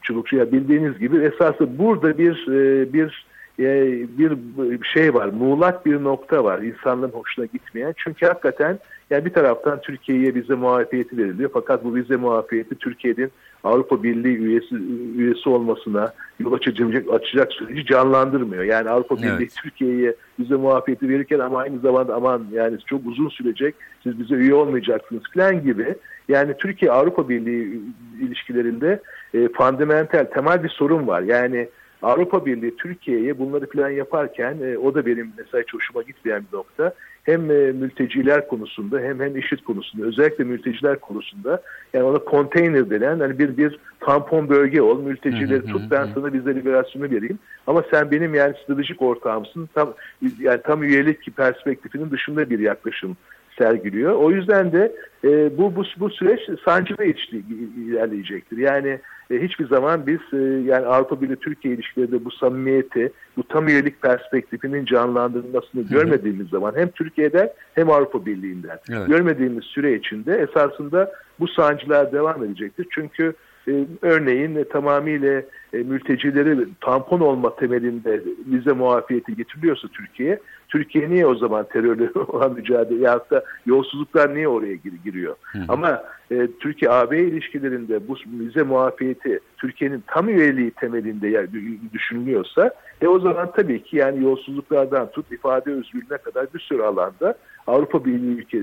Çubukçu'ya 0.03 0.53
bildiğiniz 0.53 0.99
gibi 0.99 1.17
esasında 1.17 1.79
burada 1.79 2.19
bir 2.19 2.49
e, 2.49 2.93
bir 2.93 3.27
bir 3.59 4.85
şey 4.85 5.15
var, 5.15 5.29
muğlak 5.29 5.87
bir 5.87 6.05
nokta 6.05 6.45
var 6.45 6.59
insanların 6.59 7.13
hoşuna 7.13 7.47
gitmeyen. 7.47 7.95
Çünkü 7.97 8.27
hakikaten 8.27 8.79
yani 9.11 9.25
bir 9.25 9.33
taraftan 9.33 9.81
Türkiye'ye 9.81 10.35
vize 10.35 10.55
muafiyeti 10.55 11.17
veriliyor. 11.17 11.51
Fakat 11.53 11.85
bu 11.85 11.95
vize 11.95 12.17
muafiyeti 12.17 12.75
Türkiye'nin 12.75 13.33
Avrupa 13.65 14.03
Birliği 14.03 14.37
üyesi 14.37 14.75
üyesi 15.17 15.49
olmasına 15.49 16.13
yol 16.41 16.53
açacak, 16.53 17.13
açacak 17.13 17.53
süreci 17.53 17.87
canlandırmıyor. 17.87 18.65
Yani 18.65 18.91
Avrupa 18.91 19.17
Birliği 19.17 19.29
Evet. 19.29 19.57
Türkiye'ye 19.63 20.15
vize 20.41 20.55
muafiyeti 20.55 21.09
verirken 21.09 21.39
ama 21.39 21.59
aynı 21.59 21.79
zamanda 21.79 22.15
aman 22.15 22.47
yani 22.53 22.79
çok 22.87 23.07
uzun 23.07 23.29
sürecek 23.29 23.75
siz 24.03 24.19
bize 24.19 24.35
üye 24.35 24.55
olmayacaksınız 24.55 25.23
falan 25.35 25.63
gibi. 25.63 25.95
Yani 26.29 26.55
Türkiye 26.59 26.91
Avrupa 26.91 27.29
Birliği 27.29 27.81
ilişkilerinde 28.21 29.03
e, 29.35 29.49
fundamental 29.49 30.25
temel 30.25 30.65
bir 30.65 30.69
sorun 30.69 31.07
var. 31.07 31.23
Yani 31.23 31.69
Avrupa 32.03 32.47
Birliği 32.47 32.77
Türkiye'ye 32.77 33.39
bunları 33.39 33.67
plan 33.67 33.91
yaparken 33.91 34.57
e, 34.63 34.79
o 34.79 34.95
da 34.95 35.07
benim 35.07 35.33
mesela 35.39 35.63
hiç 35.63 35.75
hoşuma 35.75 36.03
gitmeyen 36.03 36.45
bir 36.53 36.57
nokta. 36.57 36.95
Hem 37.23 37.51
e, 37.51 37.73
mülteciler 37.73 38.49
konusunda 38.49 39.01
hem 39.01 39.21
hem 39.21 39.37
işit 39.37 39.65
konusunda 39.65 40.07
özellikle 40.07 40.45
mülteciler 40.45 41.01
konusunda 41.01 41.63
yani 41.93 42.05
ona 42.05 42.19
konteyner 42.19 42.91
denen 42.91 43.21
hani 43.21 43.39
bir 43.39 43.57
bir 43.57 43.79
tampon 44.01 44.49
bölge 44.49 44.83
ol 44.83 45.03
mültecileri 45.03 45.67
tut 45.67 45.91
ben 45.91 46.09
sana 46.15 46.33
vize 46.33 46.55
liberasyonu 46.55 47.11
vereyim. 47.11 47.39
Ama 47.67 47.83
sen 47.91 48.11
benim 48.11 48.35
yani 48.35 48.55
stratejik 48.65 49.03
ortağımsın 49.03 49.69
tam 49.75 49.95
yani 50.39 50.61
tam 50.63 50.83
üyelik 50.83 51.37
perspektifinin 51.37 52.11
dışında 52.11 52.51
bir 52.51 52.59
yaklaşım 52.59 53.17
sergiliyor. 53.59 54.13
O 54.13 54.31
yüzden 54.31 54.73
de 54.73 54.93
e, 55.25 55.59
bu, 55.59 55.77
bu 55.77 55.85
bu 55.99 56.11
süreç 56.11 56.41
sancılı 56.65 57.05
ilerleyecektir. 57.05 58.59
Yani 58.59 58.99
e, 59.31 59.43
hiçbir 59.43 59.69
zaman 59.69 60.07
biz 60.07 60.21
e, 60.33 60.43
yani 60.43 60.87
Avrupa 60.87 61.21
Birliği 61.21 61.37
Türkiye 61.37 61.75
ilişkilerinde 61.75 62.25
bu 62.25 62.31
samimiyeti, 62.31 63.13
bu 63.37 63.43
tam 63.43 63.69
üyelik 63.69 64.03
perspektifinin 64.03 64.85
canlandırılmasını 64.85 65.83
görmediğimiz 65.83 66.49
zaman 66.49 66.73
hem 66.77 66.91
Türkiye'den 66.91 67.51
hem 67.75 67.91
Avrupa 67.91 68.27
Birliği'nden 68.27 68.79
Evet. 68.91 69.09
görmediğimiz 69.09 69.65
süre 69.65 69.95
içinde 69.95 70.37
esasında 70.37 71.13
bu 71.41 71.49
sancılar 71.49 72.13
devam 72.13 72.45
edecektir. 72.45 72.87
Çünkü 72.91 73.33
e, 73.69 73.73
örneğin 74.03 74.57
e, 74.57 74.65
tamamıyla 74.65 75.43
e, 75.73 75.79
mültecileri 75.79 76.59
tampon 76.81 77.21
olma 77.21 77.57
temelinde 77.57 78.23
vize 78.47 78.73
muafiyeti 78.73 79.37
getiriliyorsa 79.37 79.89
Türkiye, 79.89 80.39
Türkiye 80.69 81.11
niye 81.11 81.27
o 81.27 81.35
zaman 81.35 81.67
terörle 81.73 82.11
olan 82.29 82.53
mücadele 82.53 83.05
ya 83.05 83.21
da 83.31 83.45
yolsuzluklar 83.67 84.35
niye 84.35 84.49
oraya 84.49 84.75
gir- 84.75 85.05
giriyor? 85.05 85.37
Ama 85.69 86.03
e, 86.31 86.49
Türkiye-AB 86.61 87.19
ilişkilerinde 87.21 88.09
bu 88.09 88.17
vize 88.27 88.63
muafiyeti 88.63 89.41
Türkiye'nin 89.57 90.05
tam 90.07 90.29
üyeliği 90.29 90.71
temelinde 90.71 91.29
yani 91.29 91.49
düşünülüyorsa 91.93 92.71
e 93.01 93.09
o 93.09 93.21
zaman 93.21 93.53
tabii 93.53 93.83
ki 93.83 93.97
yani 93.97 94.25
yolsuzluklardan 94.25 95.11
tut 95.11 95.33
ifade 95.33 95.71
özgürlüğüne 95.71 96.19
kadar 96.19 96.47
bir 96.55 96.61
sürü 96.61 96.83
alanda 96.83 97.35
Avrupa 97.67 98.05
Birliği 98.05 98.39
ülke, 98.39 98.59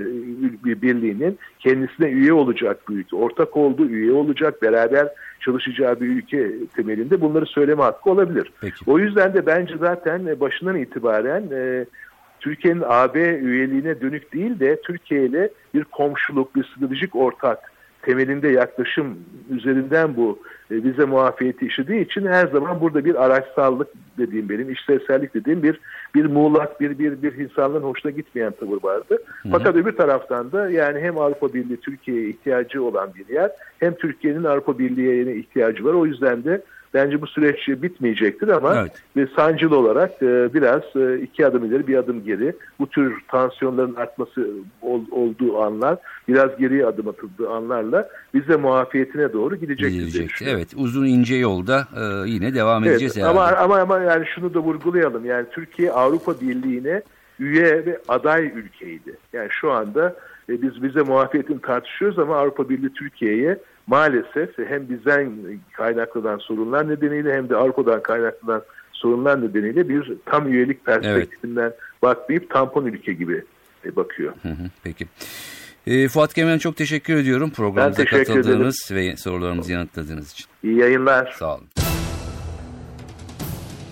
Birliği'nin 0.82 1.38
kendisine 1.60 2.08
üye 2.08 2.34
olacak 2.34 2.90
bir 2.90 2.96
ülke, 2.96 3.16
ortak 3.16 3.58
olduğu 3.58 3.86
üye 3.86 4.12
olacak, 4.12 4.62
beraber 4.62 5.08
çalışacağı 5.40 6.02
bir 6.02 6.08
ülke 6.08 6.52
temelinde 6.96 7.22
bunları 7.22 7.46
söyleme 7.46 7.84
hakkı 7.84 8.10
olabilir. 8.10 8.52
Peki. 8.62 8.76
O 8.88 9.00
yüzden 9.00 9.34
de 9.34 9.46
bence 9.46 9.78
zaten 9.80 10.26
e, 10.26 10.40
başından 10.40 10.76
itibaren 10.76 11.44
e, 11.52 11.86
Türkiye'nin 12.40 12.84
AB 12.86 13.20
üyeliğine 13.38 14.02
dönük 14.02 14.34
değil 14.34 14.60
de 14.60 14.82
Türkiye 14.82 15.26
ile 15.26 15.50
bir 15.74 15.84
komşuluk, 15.84 16.56
bir 16.56 16.64
stratejik 16.64 17.16
ortak 17.16 17.72
temelinde 18.02 18.48
yaklaşım 18.48 19.18
üzerinden 19.50 20.16
bu 20.16 20.40
e, 20.72 20.76
vize 20.76 21.06
muafiyeti 21.06 21.66
işlediği 21.66 22.06
için 22.06 22.26
her 22.26 22.48
zaman 22.48 22.82
burada 22.82 23.06
bir 23.06 23.26
araçsallık 23.26 23.88
dediğim 24.18 24.50
benim 24.50 24.70
işlevsellik 24.70 25.34
dediğim 25.34 25.64
bir 25.64 25.80
bir 26.16 26.26
muğlak 26.26 26.82
bir 26.82 27.00
bir 27.00 27.22
bir 27.22 27.34
insanların 27.34 27.84
hoşuna 27.84 28.12
gitmeyen 28.12 28.52
tavır 28.52 28.84
vardı. 28.84 29.18
Fakat 29.52 29.76
öbür 29.76 29.92
taraftan 29.92 30.52
da 30.52 30.70
yani 30.70 31.00
hem 31.00 31.18
Avrupa 31.18 31.54
Birliği 31.54 31.78
Türkiye'ye 31.78 32.30
ihtiyacı 32.30 32.84
olan 32.84 33.10
bir 33.16 33.34
yer 33.34 33.52
hem 33.80 33.96
Türkiye'nin 33.96 34.44
Avrupa 34.44 34.80
Birliği'ne 34.80 35.36
ihtiyacı 35.36 35.86
var. 35.86 35.94
O 35.94 36.06
yüzden 36.06 36.44
de 36.44 36.62
bence 36.96 37.22
bu 37.22 37.28
süreç 37.28 37.68
bitmeyecektir 37.68 38.48
ama 38.48 38.76
Evet. 38.82 38.92
ve 39.18 39.28
sancılı 39.36 39.78
olarak 39.78 40.12
e, 40.22 40.54
biraz 40.54 40.82
e, 40.96 41.20
iki 41.22 41.48
adım 41.48 41.66
ileri 41.66 41.88
bir 41.88 41.98
adım 41.98 42.24
geri 42.26 42.56
bu 42.80 42.88
tür 42.88 43.14
tansiyonların 43.28 43.96
artması 43.96 44.48
ol- 44.82 45.12
olduğu 45.12 45.58
anlar 45.62 45.98
biraz 46.28 46.58
geriye 46.58 46.86
adım 46.86 47.08
atıldığı 47.08 47.50
anlarla 47.50 48.10
bize 48.34 48.56
muafiyetine 48.56 49.34
doğru 49.34 49.56
gidecektir. 49.56 50.42
Evet 50.48 50.70
uzun 50.78 51.06
ince 51.06 51.36
yolda 51.36 51.88
e, 51.98 52.30
yine 52.30 52.54
devam 52.54 52.84
edeceğiz 52.84 53.18
Evet, 53.18 53.28
herhalde. 53.28 53.40
ama 53.58 53.58
ama 53.76 53.78
ama 53.96 54.00
yani 54.00 54.26
şunu 54.36 54.54
da 54.54 54.60
vurgulayalım. 54.60 55.26
Yani 55.26 55.46
Türkiye 55.52 55.92
Avrupa 55.92 56.42
Birliği'ne 56.42 57.02
üye 57.40 57.86
ve 57.86 58.00
aday 58.08 58.46
ülkeydi. 58.46 59.14
Yani 59.34 59.48
şu 59.52 59.72
anda 59.72 60.16
e, 60.50 60.62
biz 60.62 60.84
bize 60.84 61.02
muafiyetini 61.02 61.62
tartışıyoruz 61.62 62.20
ama 62.20 62.38
Avrupa 62.38 62.70
Birliği 62.70 62.94
Türkiye'ye 62.94 63.58
maalesef 63.88 64.58
hem 64.58 64.90
bizden 64.90 65.34
kaynaklanan 65.74 66.38
sorunlar 66.38 66.90
nedeniyle 66.90 67.34
hem 67.34 67.50
de 67.50 67.56
Avrupa'dan 67.56 68.04
kaynaklanan 68.04 68.62
sorunlar 68.92 69.42
nedeniyle 69.42 69.90
bir 69.90 70.14
tam 70.26 70.54
üyelik 70.54 70.86
perspektifinden 70.86 71.74
bakmayıp 72.02 72.50
tampon 72.50 72.86
ülke 72.86 73.14
gibi 73.14 73.44
e, 73.86 73.96
bakıyor. 73.96 74.34
Hı 74.42 74.50
hı, 74.50 74.70
Peki. 74.84 75.06
E, 75.88 76.08
Fuat 76.08 76.34
Kemen 76.34 76.58
çok 76.58 76.78
teşekkür 76.78 77.16
ediyorum 77.16 77.52
programımıza 77.52 78.04
teşekkür 78.04 78.26
katıldığınız 78.26 78.90
ve 78.92 79.18
sorularımızı 79.18 79.72
yanıtladığınız 79.72 80.32
için. 80.32 80.46
İyi 80.64 80.78
yayınlar. 80.78 81.36
Sağ 81.40 81.56
olun. 81.56 81.85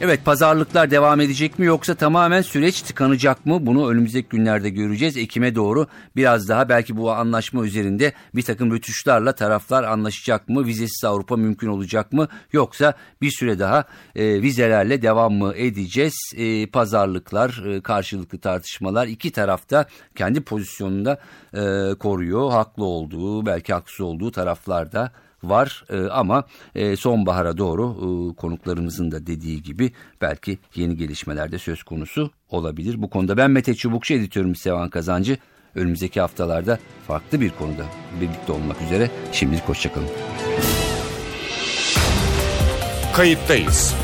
Evet 0.06 0.26
pazarlıklar 0.26 0.92
devam 0.92 1.22
edecek 1.22 1.60
mi 1.60 1.66
yoksa 1.66 1.96
tamamen 1.96 2.42
süreç 2.42 2.82
tıkanacak 2.82 3.46
mı? 3.46 3.66
Bunu 3.66 3.90
önümüzdeki 3.90 4.30
günlerde 4.30 4.70
göreceğiz. 4.70 5.18
Ekim'e 5.18 5.56
doğru 5.56 5.88
biraz 6.16 6.50
daha 6.50 6.70
belki 6.70 6.98
bu 6.98 7.12
anlaşma 7.12 7.66
üzerinde 7.66 8.14
bir 8.36 8.42
takım 8.42 8.72
rötuşlarla 8.72 9.36
taraflar 9.36 9.84
anlaşacak 9.84 10.50
mı? 10.50 10.66
Vizesiz 10.66 11.04
Avrupa 11.06 11.38
mümkün 11.38 11.68
olacak 11.68 12.14
mı? 12.14 12.28
Yoksa 12.54 12.94
bir 13.22 13.32
süre 13.32 13.60
daha 13.60 13.84
e, 14.16 14.42
vizelerle 14.42 15.02
devam 15.02 15.34
mı 15.34 15.54
edeceğiz? 15.56 16.16
E, 16.38 16.68
pazarlıklar, 16.68 17.64
e, 17.66 17.82
karşılıklı 17.82 18.38
tartışmalar 18.38 19.08
iki 19.08 19.32
tarafta 19.32 19.86
kendi 20.16 20.42
pozisyonunda 20.42 21.20
e, 21.54 21.94
koruyor. 22.00 22.52
Haklı 22.52 22.84
olduğu 22.84 23.46
belki 23.46 23.74
haksız 23.74 24.02
olduğu 24.02 24.32
taraflarda 24.32 25.12
var 25.44 25.86
e, 25.90 25.98
ama 25.98 26.44
e, 26.76 26.96
sonbahara 26.96 27.58
doğru 27.58 27.96
e, 27.96 28.36
konuklarımızın 28.36 29.12
da 29.12 29.28
dediği 29.28 29.64
gibi 29.64 29.92
belki 30.22 30.58
yeni 30.76 30.98
gelişmeler 30.98 31.52
de 31.52 31.60
söz 31.60 31.84
konusu 31.84 32.32
olabilir. 32.50 33.02
Bu 33.02 33.10
konuda 33.10 33.38
ben 33.38 33.52
Mete 33.52 33.74
Çubukçu 33.74 34.14
editörüm 34.14 34.56
Sevan 34.56 34.90
Kazancı. 34.90 35.38
Önümüzdeki 35.76 36.22
haftalarda 36.22 36.80
farklı 37.08 37.42
bir 37.42 37.50
konuda 37.50 37.86
birlikte 38.22 38.52
olmak 38.52 38.82
üzere. 38.82 39.12
Şimdilik 39.32 39.64
hoşçakalın. 39.70 40.08
Kayıttayız. 43.14 43.96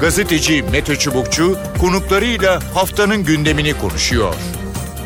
Gazeteci 0.00 0.62
Mete 0.62 0.96
Çubukçu 0.96 1.58
konuklarıyla 1.80 2.54
haftanın 2.74 3.24
gündemini 3.24 3.78
konuşuyor. 3.78 4.34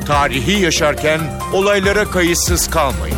Tarihi 0.07 0.63
yaşarken 0.63 1.21
olaylara 1.53 2.05
kayıtsız 2.05 2.71
kalmayın. 2.71 3.17